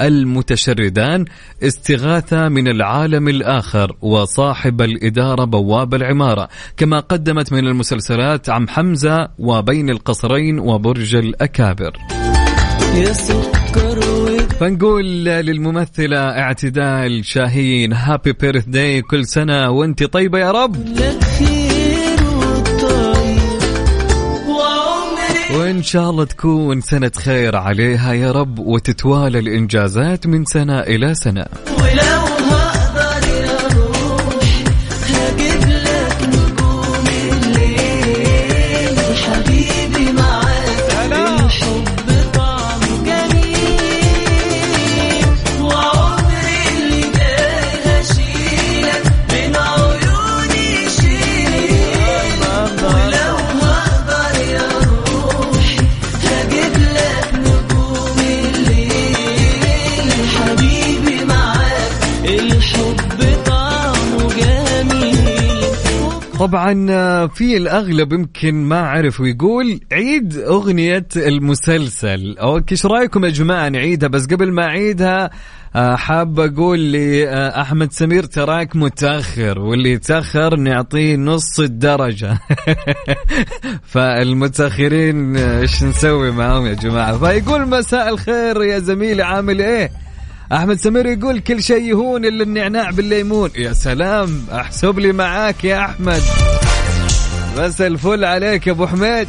المتشردان 0.00 1.24
استغاثة 1.62 2.48
من 2.48 2.68
العالم 2.68 3.28
الآخر 3.28 3.96
وصاحب 4.00 4.82
الإدارة 4.82 5.44
بواب 5.44 5.94
العمارة. 5.94 6.48
كما 6.76 7.00
قدمت 7.00 7.52
من 7.52 7.66
المسلسلات 7.66 8.50
عم 8.50 8.68
حمزة 8.68 9.28
وبين 9.38 9.90
القصرين 9.90 10.58
وبرج 10.58 11.14
الأكابر. 11.14 11.92
فنقول 14.60 15.24
للممثلة 15.24 16.18
اعتدال 16.18 17.24
شاهين 17.24 17.92
هابي 17.92 18.32
بيرث 18.32 18.64
داي 18.64 19.02
كل 19.02 19.26
سنة 19.26 19.70
وانت 19.70 20.04
طيبة 20.04 20.38
يا 20.38 20.50
رب. 20.50 20.76
وإن 25.56 25.82
شاء 25.82 26.10
الله 26.10 26.24
تكون 26.24 26.80
سنة 26.80 27.10
خير 27.16 27.56
عليها 27.56 28.12
يا 28.12 28.32
رب 28.32 28.58
وتتوالى 28.58 29.38
الإنجازات 29.38 30.26
من 30.26 30.44
سنة 30.44 30.80
إلى 30.80 31.14
سنة. 31.14 31.46
طبعا 66.42 66.86
آه، 66.90 67.26
في 67.26 67.56
الأغلب 67.56 68.12
يمكن 68.12 68.54
ما 68.54 68.80
عرف 68.80 69.20
ويقول 69.20 69.80
عيد 69.92 70.38
أغنية 70.38 71.06
المسلسل. 71.16 72.36
okay 72.38 72.72
إيش 72.72 72.86
رأيكم 72.86 73.24
يا 73.24 73.30
جماعة 73.30 73.68
نعيدها؟ 73.68 74.08
بس 74.08 74.26
قبل 74.26 74.52
ما 74.52 74.64
أعيدها 74.64 75.30
آه، 75.76 75.96
حاب 75.96 76.40
أقول 76.40 76.92
لأحمد 76.92 77.92
سمير 77.92 78.24
تراك 78.24 78.76
متأخر 78.76 79.58
واللي 79.58 79.92
يتأخر 79.92 80.56
نعطيه 80.56 81.16
نص 81.16 81.60
الدرجة. 81.60 82.38
فالمتأخرين 83.92 85.36
آه، 85.36 85.60
إيش 85.60 85.82
نسوي 85.82 86.30
معهم 86.30 86.66
يا 86.66 86.74
جماعة؟ 86.74 87.18
فيقول 87.18 87.68
مساء 87.68 88.08
الخير 88.08 88.62
يا 88.62 88.78
زميلي 88.78 89.22
عامل 89.22 89.62
إيه؟ 89.62 89.90
أحمد 90.52 90.78
سمير 90.78 91.06
يقول 91.06 91.38
كل 91.38 91.62
شيء 91.62 91.82
يهون 91.82 92.24
إلا 92.24 92.42
النعناع 92.42 92.90
بالليمون. 92.90 93.50
يا 93.56 93.72
سلام 93.72 94.44
أحسب 94.52 94.98
لي 94.98 95.12
معاك 95.12 95.64
يا 95.64 95.84
أحمد. 95.84 96.22
بس 97.58 97.80
الفل 97.80 98.24
عليك 98.24 98.66
يا 98.66 98.72
أبو 98.72 98.86
حميد. 98.86 99.28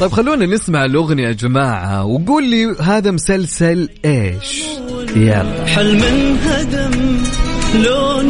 طيب 0.00 0.12
خلونا 0.12 0.46
نسمع 0.46 0.84
الأغنية 0.84 1.26
يا 1.26 1.32
جماعة 1.32 2.04
وقول 2.04 2.50
لي 2.50 2.76
هذا 2.80 3.10
مسلسل 3.10 3.88
إيش؟ 4.04 4.62
يلا. 5.16 5.66
حلم 5.66 6.02
انهدم 6.02 7.18
لو 7.74 8.20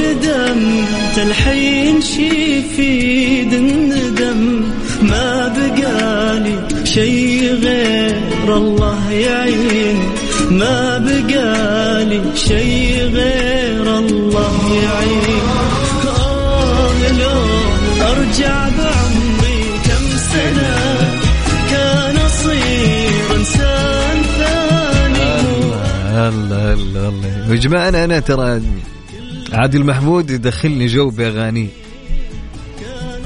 الحين 1.18 2.00
شي 2.00 2.58
يفيد 2.58 3.52
الندم 3.52 4.60
ما 5.02 5.48
بقالي 5.56 6.56
شي 6.84 7.50
غير 7.52 8.56
الله 8.56 9.10
يعين 9.10 9.98
ما 10.50 10.98
بقالي 10.98 12.20
شي 12.34 13.04
غير 13.04 13.98
الله 13.98 14.56
يعين 14.84 15.42
آه 16.06 17.12
لو 17.20 17.40
أرجع 18.10 18.68
بعمري 18.68 19.62
كم 19.86 20.04
سنة 20.32 20.76
كان 21.70 22.16
أصير 22.16 23.36
إنسان 23.36 24.22
ثاني. 24.38 25.32
الله 26.28 26.72
الله 26.72 27.08
الله 27.08 27.54
جماعة 27.56 27.88
أنا 27.88 28.04
أنا 28.04 28.20
ترى 28.20 28.60
عادل 29.53 29.84
محمود 29.84 30.30
يدخلني 30.30 30.86
جو 30.86 31.11
باغانيه 31.11 31.68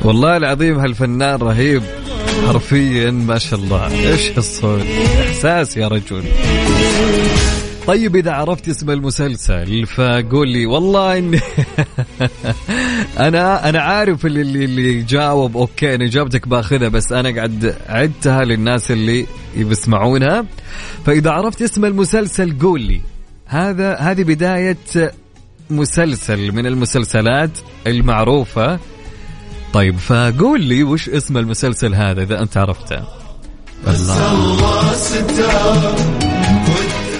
والله 0.05 0.37
العظيم 0.37 0.79
هالفنان 0.79 1.39
رهيب 1.39 1.83
حرفيا 2.47 3.11
ما 3.11 3.39
شاء 3.39 3.61
الله. 3.61 4.11
إيش 4.11 4.39
الصوت 4.39 4.85
إحساس 5.21 5.77
يا 5.77 5.89
رجل. 5.89 6.23
طيب 7.87 8.17
إذا 8.17 8.31
عرفت 8.33 8.69
اسم 8.69 8.91
المسلسل 8.91 9.87
فقول 9.87 10.49
لي 10.49 10.67
والله 10.67 11.19
إني 11.19 11.41
أنا 13.27 13.69
أنا 13.69 13.81
عارف 13.81 14.27
اللي 14.27 14.65
اللي, 14.65 15.03
جاوب 15.03 15.57
أوكي 15.57 15.95
أنا 15.95 16.05
اجابتك 16.05 16.49
بأخذها 16.49 16.89
بس 16.89 17.13
أنا 17.13 17.35
قاعد 17.35 17.75
عدتها 17.89 18.45
للناس 18.45 18.91
اللي 18.91 19.27
يسمعونها. 19.57 20.47
فإذا 21.07 21.31
عرفت 21.31 21.63
اسم 21.63 21.85
المسلسل 21.85 22.59
قول 22.59 22.81
لي. 22.81 23.01
هذا 23.47 23.95
هذه 23.95 24.23
بداية 24.23 24.77
مسلسل 25.73 26.53
من 26.53 26.67
المسلسلات 26.67 27.51
المعروفة. 27.87 28.79
طيب 29.73 29.99
فقول 29.99 30.63
لي 30.63 30.83
وش 30.83 31.09
اسم 31.09 31.39
المسلسل 31.39 31.95
هذا 31.95 32.23
إذا 32.23 32.43
أنت 32.43 32.57
عرفته. 32.57 33.03
الله. 33.87 34.93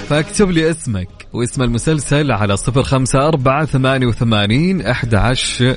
فاكتب 0.09 0.51
لي 0.51 0.71
اسمك 0.71 1.09
واسم 1.33 1.63
المسلسل 1.63 2.31
على 2.31 2.57
صفر 2.57 2.83
خمسة 2.83 3.27
أربعة 3.27 3.65
ثمانية 3.65 4.07
وثمانين 4.07 4.81
أحد 4.81 5.15
عشر 5.15 5.75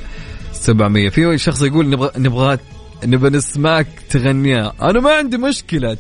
سبعمية. 0.53 1.09
في 1.09 1.39
شخص 1.39 1.63
يقول 1.63 1.91
نبغى 1.91 2.11
نبغى 2.17 2.59
نبغى 3.05 3.31
نسمعك 3.31 3.87
تغنيها. 4.11 4.73
أنا 4.83 5.01
ما 5.01 5.13
عندي 5.13 5.37
مشكلة. 5.37 5.97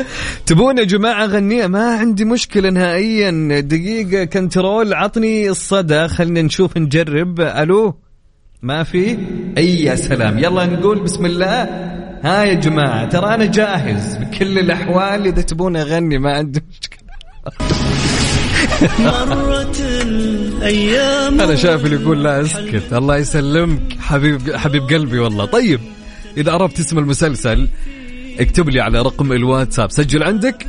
تبون 0.46 0.78
يا 0.78 0.84
جماعة 0.84 1.24
أغنيها 1.24 1.66
ما 1.66 1.96
عندي 1.96 2.24
مشكلة 2.24 2.70
نهائيا. 2.70 3.60
دقيقة 3.60 4.24
كنترول 4.24 4.94
عطني 4.94 5.50
الصدى. 5.50 6.08
خلينا 6.08 6.42
نشوف 6.42 6.76
نجرب. 6.76 7.40
ألو؟ 7.40 7.94
ما 8.62 8.82
في؟ 8.82 9.18
أي 9.58 9.82
يا 9.82 9.94
سلام. 9.94 10.38
يلا 10.38 10.66
نقول 10.66 11.00
بسم 11.00 11.26
الله. 11.26 11.62
ها 12.22 12.44
يا 12.44 12.54
جماعة 12.54 13.08
ترى 13.08 13.34
أنا 13.34 13.44
جاهز 13.44 14.16
بكل 14.16 14.58
الأحوال. 14.58 15.26
إذا 15.26 15.42
تبون 15.42 15.76
أغني 15.76 16.18
ما 16.18 16.32
عندي 16.32 16.62
مشكلة. 16.70 17.02
مرت 19.00 19.80
الأيام 19.80 21.40
أنا 21.40 21.54
شايف 21.54 21.84
اللي 21.84 21.96
يقول 21.96 22.24
لا 22.24 22.40
أسكت. 22.40 22.92
الله 22.92 23.16
يسلمك. 23.16 23.80
حبيب 24.00 24.56
حبيب 24.56 24.82
قلبي 24.82 25.18
والله. 25.18 25.44
طيب 25.44 25.80
إذا 26.36 26.52
عرفت 26.52 26.80
اسم 26.80 26.98
المسلسل 26.98 27.68
اكتب 28.40 28.68
لي 28.68 28.80
على 28.80 29.02
رقم 29.02 29.32
الواتساب. 29.32 29.90
سجل 29.90 30.22
عندك؟ 30.22 30.66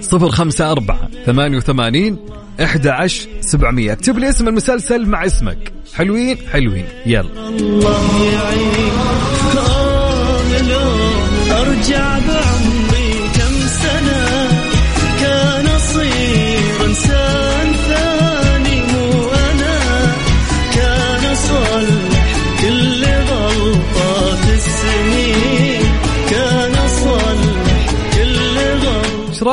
صفر 0.00 0.28
خمسة 0.28 0.72
أربعة 0.72 1.08
ثمانية 1.26 1.56
وثمانين 1.56 2.18
إحدى 2.62 2.90
عشر 2.90 3.28
سبعمية. 3.40 3.92
اكتب 3.92 4.18
لي 4.18 4.30
اسم 4.30 4.48
المسلسل 4.48 5.06
مع 5.06 5.26
اسمك. 5.26 5.72
حلوين؟ 5.94 6.36
حلوين. 6.52 6.86
يلا. 7.06 7.48
الله 7.48 8.24
يعين 8.24 9.43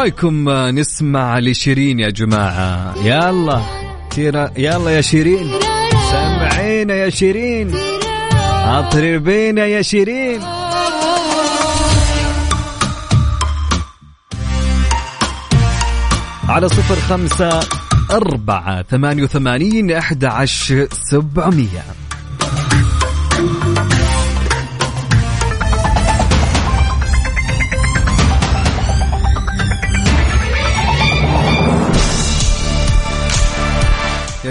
رأيكم 0.02 0.49
آه، 0.49 0.72
نسمع 0.72 1.39
لشيرين 1.39 1.99
يا 1.99 2.10
جماعة. 2.10 2.95
يلا 3.04 3.62
يلا 4.58 4.91
يا 4.91 5.02
شيرين. 5.02 5.52
سمعينا 6.12 6.93
يا 6.93 7.10
شيرين. 7.10 7.76
اطربينا 8.66 9.66
يا 9.66 9.82
شيرين. 9.82 10.41
على 16.49 16.70
صفر 16.70 16.95
خمسة 16.95 17.60
أربعة 18.12 18.84
ثمانية 18.84 19.24
وثمانين 19.24 19.91
أحد 19.91 20.26
عشر 20.26 20.88
سبعمية. 21.12 22.01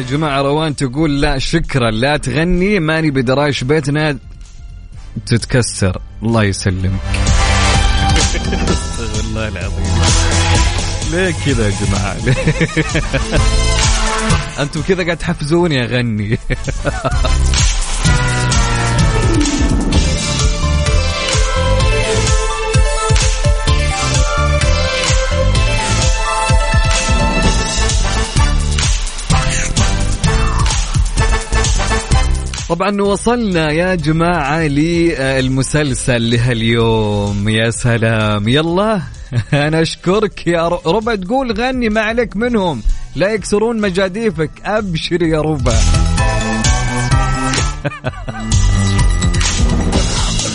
جماعة 0.02 0.42
روان 0.42 0.76
تقول 0.76 1.20
لا 1.20 1.38
شكرا. 1.38 1.90
لا 1.90 2.16
تغني 2.16 2.80
ماني 2.80 3.10
بدرايش 3.10 3.64
بيتنا. 3.64 4.18
تتكسر. 5.26 6.00
الله 6.22 6.44
يسلمك. 6.44 7.00
استغفر 8.70 9.20
الله 9.20 9.48
العظيم. 9.48 9.84
ليه 11.12 11.34
كذا 11.46 11.66
يا 11.66 11.72
جماعة؟ 11.86 12.16
أنتم 14.62 14.82
كذا 14.82 15.04
قاعد 15.04 15.16
تحفزوني 15.16 15.84
أغني. 15.84 16.38
طبعا 32.70 33.02
وصلنا 33.02 33.70
يا 33.70 33.94
جماعة 33.94 34.60
للمسلسل 34.60 36.30
لهاليوم. 36.30 37.48
يا 37.48 37.70
سلام. 37.70 38.48
يلا 38.48 39.02
أنا 39.66 39.82
أشكرك 39.82 40.46
يا 40.46 40.68
ربع 40.68 41.14
تقول 41.14 41.52
غني 41.52 41.88
ما 41.88 42.00
عليك 42.00 42.36
منهم. 42.36 42.82
لا 43.16 43.32
يكسرون 43.32 43.80
مجاديفك. 43.80 44.50
أبشر 44.64 45.22
يا 45.22 45.40
ربع. 45.40 45.72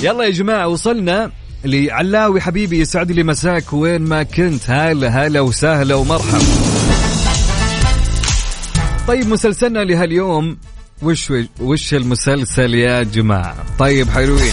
يلا 0.04 0.24
يا 0.24 0.30
جماعة 0.30 0.68
وصلنا 0.68 1.32
لعلاوي 1.66 2.42
حبيبي 2.42 2.80
يسعد 2.80 3.12
لي 3.12 3.24
مساك. 3.24 3.74
وين 3.74 4.02
ما 4.02 4.24
كنت 4.24 4.70
هلا 4.70 5.08
هلا 5.08 5.42
وسهلا 5.42 5.96
ومرحبا. 5.96 6.46
طيب 9.08 9.28
مسلسلنا 9.28 9.80
لهاليوم 9.80 10.58
وش 11.02 11.34
وش 11.60 11.94
المسلسل 11.94 12.74
يا 12.74 13.04
جماعة؟ 13.04 13.56
طيب 13.80 14.10
حلوين. 14.10 14.52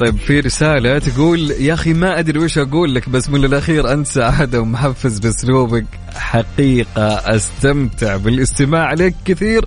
طيب 0.00 0.16
في 0.18 0.40
رسالة 0.40 0.98
تقول 0.98 1.50
يا 1.50 1.74
أخي 1.74 1.92
ما 1.92 2.18
أدري 2.18 2.38
وش 2.38 2.58
أقول 2.58 2.94
لك 2.94 3.08
بس 3.08 3.28
من 3.28 3.44
الأخير 3.44 3.92
أنت 3.92 4.06
سعادة 4.06 4.60
ومحفز 4.60 5.18
بأسلوبك. 5.18 5.86
حقيقة 6.14 7.08
أستمتع 7.36 8.16
بالاستماع 8.16 8.92
لك 8.92 9.14
كثير 9.24 9.64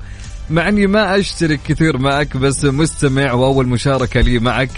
مع 0.50 0.68
أني 0.68 0.88
ما 0.88 1.20
أشترك 1.20 1.60
كثير 1.68 1.98
معك 1.98 2.38
بس 2.38 2.66
مستمع 2.66 3.34
وأول 3.34 3.68
مشاركة 3.68 4.22
لي 4.22 4.40
معك 4.40 4.70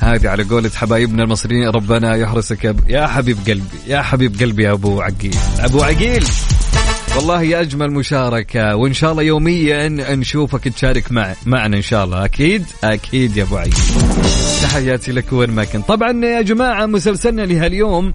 هذه 0.00 0.28
على 0.28 0.42
قولة 0.42 0.70
حبايبنا 0.74 1.22
المصريين 1.22 1.68
ربنا 1.68 2.16
يحرسك 2.16 2.64
يا 2.64 2.70
ب- 2.72 2.90
يا 2.90 3.06
حبيب 3.06 3.36
قلبي 3.46 3.62
يا 3.86 4.02
حبيب 4.02 4.40
قلبي 4.40 4.62
يا 4.64 4.72
أبو 4.72 5.00
عقيل. 5.00 5.34
أبو 5.60 5.82
عقيل 5.82 6.24
والله 7.16 7.42
يا 7.42 7.60
أجمل 7.60 7.90
مشاركة 7.92 8.76
وإن 8.76 8.92
شاء 8.92 9.10
الله 9.12 9.22
يوميا 9.22 9.88
نشوفك 9.88 10.68
تشارك 10.68 11.12
مع 11.12 11.34
معنا 11.46 11.76
إن 11.76 11.82
شاء 11.82 12.04
الله. 12.04 12.24
أكيد؟ 12.24 12.64
أكيد 12.84 13.36
يا 13.36 13.42
أبو 13.42 13.56
عقيل. 13.56 13.74
تحياتي 14.62 15.12
لك 15.12 15.32
وين 15.32 15.50
ما 15.50 15.64
كنت. 15.64 15.88
طبعا 15.88 16.24
يا 16.24 16.42
جماعة 16.42 16.86
مسلسلنا 16.86 17.42
لهاليوم 17.42 18.14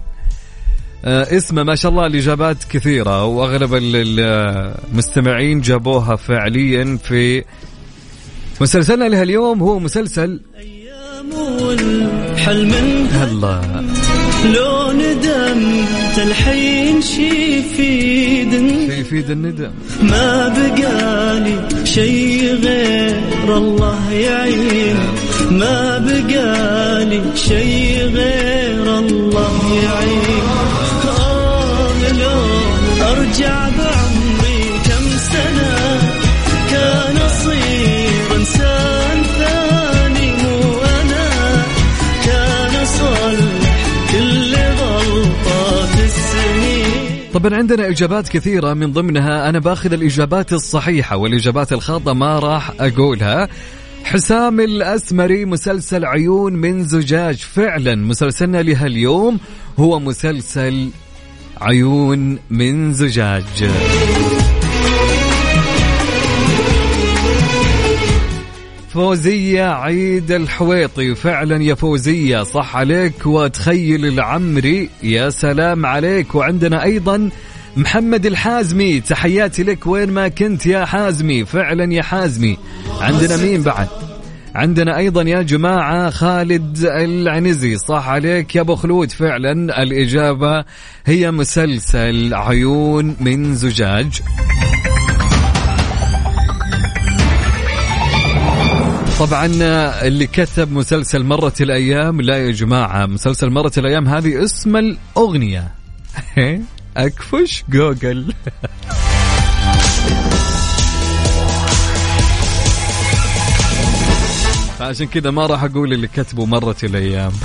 آه، 1.04 1.36
اسمه 1.36 1.62
ما 1.62 1.74
شاء 1.74 1.90
الله 1.92 2.06
الإجابات 2.06 2.64
كثيرة 2.70 3.24
وأغلب 3.24 3.74
ال- 3.74 4.20
المستمعين 4.92 5.60
جابوها 5.60 6.16
فعليا 6.16 6.98
في 7.04 7.44
مسلسلنا 8.60 9.04
لهاليوم. 9.04 9.60
هو 9.62 9.78
مسلسل 9.78 10.40
حل 12.36 12.66
من 12.66 13.08
الله 13.22 13.84
لو 14.54 14.92
ندمت 14.92 16.18
الحين 16.18 17.02
شي 17.02 17.58
يفيد 17.58 18.52
شيء 18.52 19.00
يفيد 19.00 19.30
الندم. 19.30 19.70
ما 20.02 20.48
بقالي 20.48 21.56
شي 21.84 22.52
غير 22.52 23.56
الله 23.56 24.12
يعين. 24.12 24.96
ما 25.50 25.98
بقالي 25.98 27.20
شي 27.34 28.04
غير 28.04 28.98
الله 28.98 29.74
يعين. 29.84 30.44
آه 31.08 32.12
لو 32.12 32.42
أرجع 33.10 33.68
بعمري 33.68 34.03
طبعا 47.34 47.54
عندنا 47.54 47.88
إجابات 47.88 48.28
كثيرة. 48.28 48.74
من 48.74 48.92
ضمنها 48.92 49.48
أنا 49.48 49.58
باخذ 49.58 49.92
الإجابات 49.92 50.52
الصحيحة 50.52 51.16
والإجابات 51.16 51.72
الخاطئة 51.72 52.12
ما 52.12 52.38
راح 52.38 52.72
أقولها. 52.80 53.48
حسام 54.04 54.60
الأسمري 54.60 55.44
مسلسل 55.44 56.04
عيون 56.04 56.52
من 56.52 56.84
زجاج. 56.84 57.36
فعلا 57.36 57.94
مسلسلنا 57.94 58.62
لهاليوم 58.62 59.38
هو 59.78 60.00
مسلسل 60.00 60.88
عيون 61.60 62.38
من 62.50 62.92
زجاج. 62.92 63.44
فوزية 68.94 69.64
عيد 69.64 70.32
الحويطي. 70.32 71.14
فعلا 71.14 71.62
يا 71.62 71.74
فوزية 71.74 72.42
صح 72.42 72.76
عليك. 72.76 73.26
وتخيل 73.26 74.06
العمري. 74.06 74.90
يا 75.02 75.30
سلام 75.30 75.86
عليك. 75.86 76.34
وعندنا 76.34 76.82
أيضا 76.82 77.30
محمد 77.76 78.26
الحازمي. 78.26 79.00
تحياتي 79.00 79.62
لك 79.62 79.86
وين 79.86 80.10
ما 80.10 80.28
كنت 80.28 80.66
يا 80.66 80.84
حازمي. 80.84 81.44
فعلا 81.44 81.94
يا 81.94 82.02
حازمي. 82.02 82.58
عندنا 83.00 83.36
مين 83.36 83.62
بعد؟ 83.62 83.88
عندنا 84.54 84.96
أيضا 84.96 85.22
يا 85.22 85.42
جماعة 85.42 86.10
خالد 86.10 86.78
العنزي. 86.84 87.76
صح 87.76 88.08
عليك 88.08 88.56
يا 88.56 88.60
أبو 88.60 88.74
خلود. 88.74 89.12
فعلا 89.12 89.82
الإجابة 89.82 90.64
هي 91.06 91.30
مسلسل 91.30 92.34
عيون 92.34 93.16
من 93.20 93.54
زجاج. 93.54 94.22
طبعا 99.18 99.46
اللي 100.02 100.26
كتب 100.26 100.72
مسلسل 100.72 101.24
مرت 101.24 101.60
الأيام 101.60 102.20
لا 102.20 102.36
يا 102.46 102.50
جماعة 102.50 103.06
مسلسل 103.06 103.50
مرت 103.50 103.78
الأيام 103.78 104.08
هذه 104.08 104.44
اسم 104.44 104.76
الأغنية. 104.76 105.74
أكفش 106.96 107.64
جوجل. 107.68 108.34
عشان 114.80 115.06
كذا 115.06 115.30
ما 115.30 115.46
راح 115.46 115.64
أقول 115.64 115.92
اللي 115.92 116.08
كتبه 116.08 116.44
مرت 116.46 116.84
الأيام. 116.84 117.32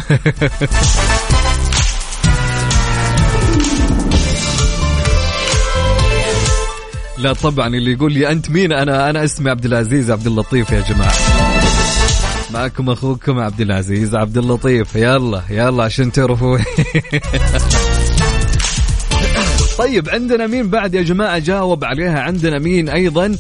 لا 7.18 7.34
طبعا 7.34 7.68
اللي 7.68 7.92
يقول 7.92 8.14
لي 8.14 8.32
أنت 8.32 8.50
مين؟ 8.52 8.74
أنا 8.74 9.10
أنا 9.10 9.24
اسمي 9.24 9.50
عبد 9.50 9.66
العزيز 9.66 10.12
عبد 10.12 10.28
اللطيف 10.28 10.72
يا 10.72 10.82
جماعة. 10.82 11.14
معكم 12.54 12.90
أخوكم 12.90 13.40
عبد 13.40 13.62
العزيز 13.62 14.16
عبد 14.16 14.38
اللطيف. 14.38 14.96
يلا 14.96 15.44
يلا 15.50 15.84
عشان 15.84 16.12
تعرفوا. 16.12 16.58
طيب 19.80 20.10
عندنا 20.10 20.48
مين 20.48 20.70
بعد 20.70 20.94
يا 20.94 21.02
جماعة؟ 21.02 21.40
جاوب 21.40 21.84
عليها. 21.84 22.20
عندنا 22.20 22.60
مين 22.60 22.90
أيضا؟ 22.90 23.36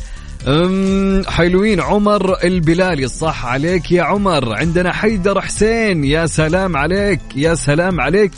حلوين. 1.27 1.79
عمر 1.79 2.43
البلالي. 2.43 3.07
صح 3.07 3.45
عليك 3.45 3.91
يا 3.91 4.03
عمر. 4.03 4.55
عندنا 4.55 4.93
حيدر 4.93 5.41
حسين. 5.41 6.03
يا 6.03 6.25
سلام 6.25 6.77
عليك 6.77 7.19
يا 7.35 7.55
سلام 7.55 8.01
عليك. 8.01 8.31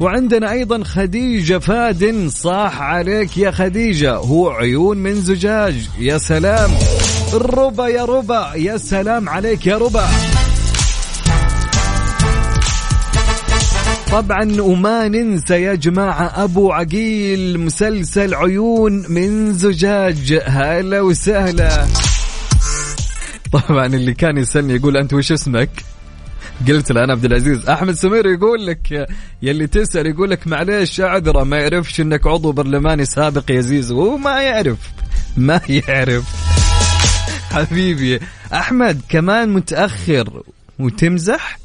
وعندنا 0.00 0.52
أيضا 0.52 0.84
خديجة 0.84 1.58
فادن 1.58 2.28
صح 2.28 2.80
عليك 2.80 3.38
يا 3.38 3.50
خديجة. 3.50 4.14
هو 4.14 4.50
عيون 4.50 4.98
من 4.98 5.14
زجاج. 5.20 5.88
يا 5.98 6.18
سلام. 6.18 6.70
ربا 7.34 7.88
يا 7.88 8.04
ربا. 8.04 8.52
يا 8.56 8.76
سلام 8.76 9.28
عليك 9.28 9.66
يا 9.66 9.78
ربا. 9.78 10.08
طبعا 14.12 14.60
وما 14.60 15.08
ننسى 15.08 15.62
يا 15.62 15.74
جماعة 15.74 16.44
أبو 16.44 16.72
عقيل 16.72 17.60
مسلسل 17.60 18.34
عيون 18.34 19.04
من 19.08 19.52
زجاج. 19.52 20.40
هلا 20.46 21.00
وسهلا. 21.00 21.86
طبعا 23.52 23.86
اللي 23.86 24.14
كان 24.14 24.36
يسألني 24.36 24.74
يقول 24.74 24.96
أنت 24.96 25.12
وش 25.12 25.32
اسمك؟ 25.32 25.70
قلت 26.68 26.92
له 26.92 27.04
أنا 27.04 27.12
عبد 27.12 27.24
العزيز 27.24 27.68
أحمد 27.68 27.94
سمير 27.94 28.26
يقول 28.26 28.66
لك 28.66 29.08
يلي 29.42 29.66
تسأل 29.66 30.06
يقول 30.06 30.30
لك 30.30 30.46
معليش 30.46 31.00
أعذره 31.00 31.44
ما 31.44 31.56
يعرفش 31.56 32.00
أنك 32.00 32.26
عضو 32.26 32.52
برلماني 32.52 33.04
سابق 33.04 33.50
يا 33.50 33.60
زيزو 33.60 34.00
هو 34.02 34.16
ما 34.16 34.42
يعرف 34.42 34.78
ما 35.36 35.60
يعرف. 35.68 36.24
حبيبي 37.52 38.20
أحمد 38.52 39.00
كمان 39.08 39.48
متأخر 39.48 40.42
وتمزح؟ 40.78 41.58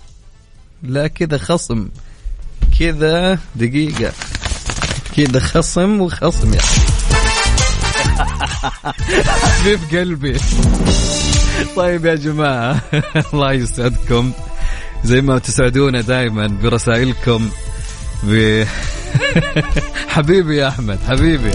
لا 0.84 1.08
كذا 1.08 1.38
خصم 1.38 1.90
كذا 2.80 3.40
دقيقة 3.56 4.12
كذا 5.18 5.40
خصم 5.40 6.02
وخصم 6.02 6.54
يعني 6.54 6.66
حبيب 9.62 9.80
قلبي. 9.92 10.38
طيب 11.76 12.06
يا 12.06 12.16
جماعة 12.16 12.82
الله 13.34 13.54
يسعدكم. 13.54 14.32
زي 15.04 15.22
ما 15.22 15.40
تسعدونا 15.40 16.02
دائما 16.02 16.48
برسائلكم 16.64 17.50
ب... 18.24 18.64
حبيبي 20.14 20.58
يا 20.58 20.68
أحمد 20.68 21.00
حبيبي 21.08 21.52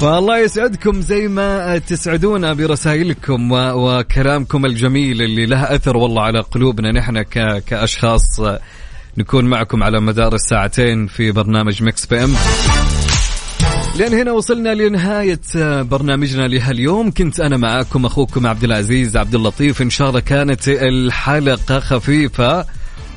فالله 0.00 0.38
يسعدكم 0.38 1.00
زي 1.00 1.28
ما 1.28 1.78
تسعدونا 1.78 2.52
برسائلكم. 2.52 3.52
وكلامكم 3.52 4.66
الجميل 4.66 5.22
اللي 5.22 5.46
له 5.46 5.74
أثر 5.74 5.96
والله 5.96 6.22
على 6.22 6.40
قلوبنا 6.40 6.92
نحن. 6.92 7.22
كأشخاص 7.66 8.40
نكون 9.18 9.44
معكم 9.44 9.82
على 9.82 10.00
مدار 10.00 10.34
الساعتين 10.34 11.06
في 11.06 11.32
برنامج 11.32 11.82
Mix 11.82 12.06
PM 12.06 12.34
لين 14.00 14.14
هنا 14.14 14.32
وصلنا 14.32 14.74
لنهاية 14.74 15.40
برنامجنا 15.82 16.48
لهاليوم. 16.48 17.10
كنت 17.10 17.40
أنا 17.40 17.56
معاكم 17.56 18.06
أخوكم 18.06 18.46
عبد 18.46 18.64
العزيز 18.64 19.16
عبد 19.16 19.34
اللطيف. 19.34 19.82
إن 19.82 19.90
شاء 19.90 20.08
الله 20.08 20.20
كانت 20.20 20.68
الحلقة 20.68 21.80
خفيفة 21.80 22.66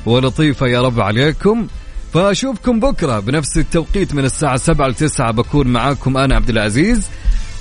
ولطيفة 0.06 0.66
يا 0.66 0.82
رب 0.82 1.00
عليكم. 1.00 1.66
فأشوفكم 2.14 2.80
بكرة 2.80 3.20
بنفس 3.20 3.58
التوقيت 3.58 4.14
من 4.14 4.24
الساعة 4.24 4.56
7 4.56 4.88
ل 4.88 4.94
9 4.94 5.30
بكون 5.32 5.66
معاكم 5.66 6.16
أنا 6.16 6.34
عبد 6.34 6.50
العزيز. 6.50 7.08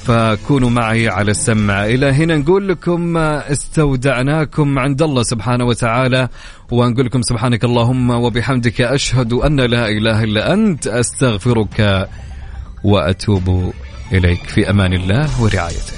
فكونوا 0.06 0.70
معي 0.70 1.10
على 1.10 1.32
السمع. 1.32 1.86
إلى 1.86 2.06
هنا 2.06 2.38
نقول 2.38 2.70
لكم 2.70 3.18
استودعناكم 3.18 4.80
عند 4.80 5.02
الله 5.02 5.24
سبحانه 5.24 5.66
وتعالى. 5.66 6.30
ونقول 6.72 7.06
لكم 7.06 7.22
سبحانك 7.22 7.64
اللهم 7.64 8.10
وبحمدك 8.10 8.82
أشهد 8.82 9.34
أن 9.34 9.60
لا 9.60 9.90
إله 9.90 10.24
إلا 10.24 10.54
أنت. 10.54 10.88
أستغفرك 10.88 12.10
وأتوب 12.84 13.74
إليك 14.12 14.44
في 14.44 14.70
أمان 14.70 14.94
الله 14.94 15.42
ورعايته. 15.42 15.94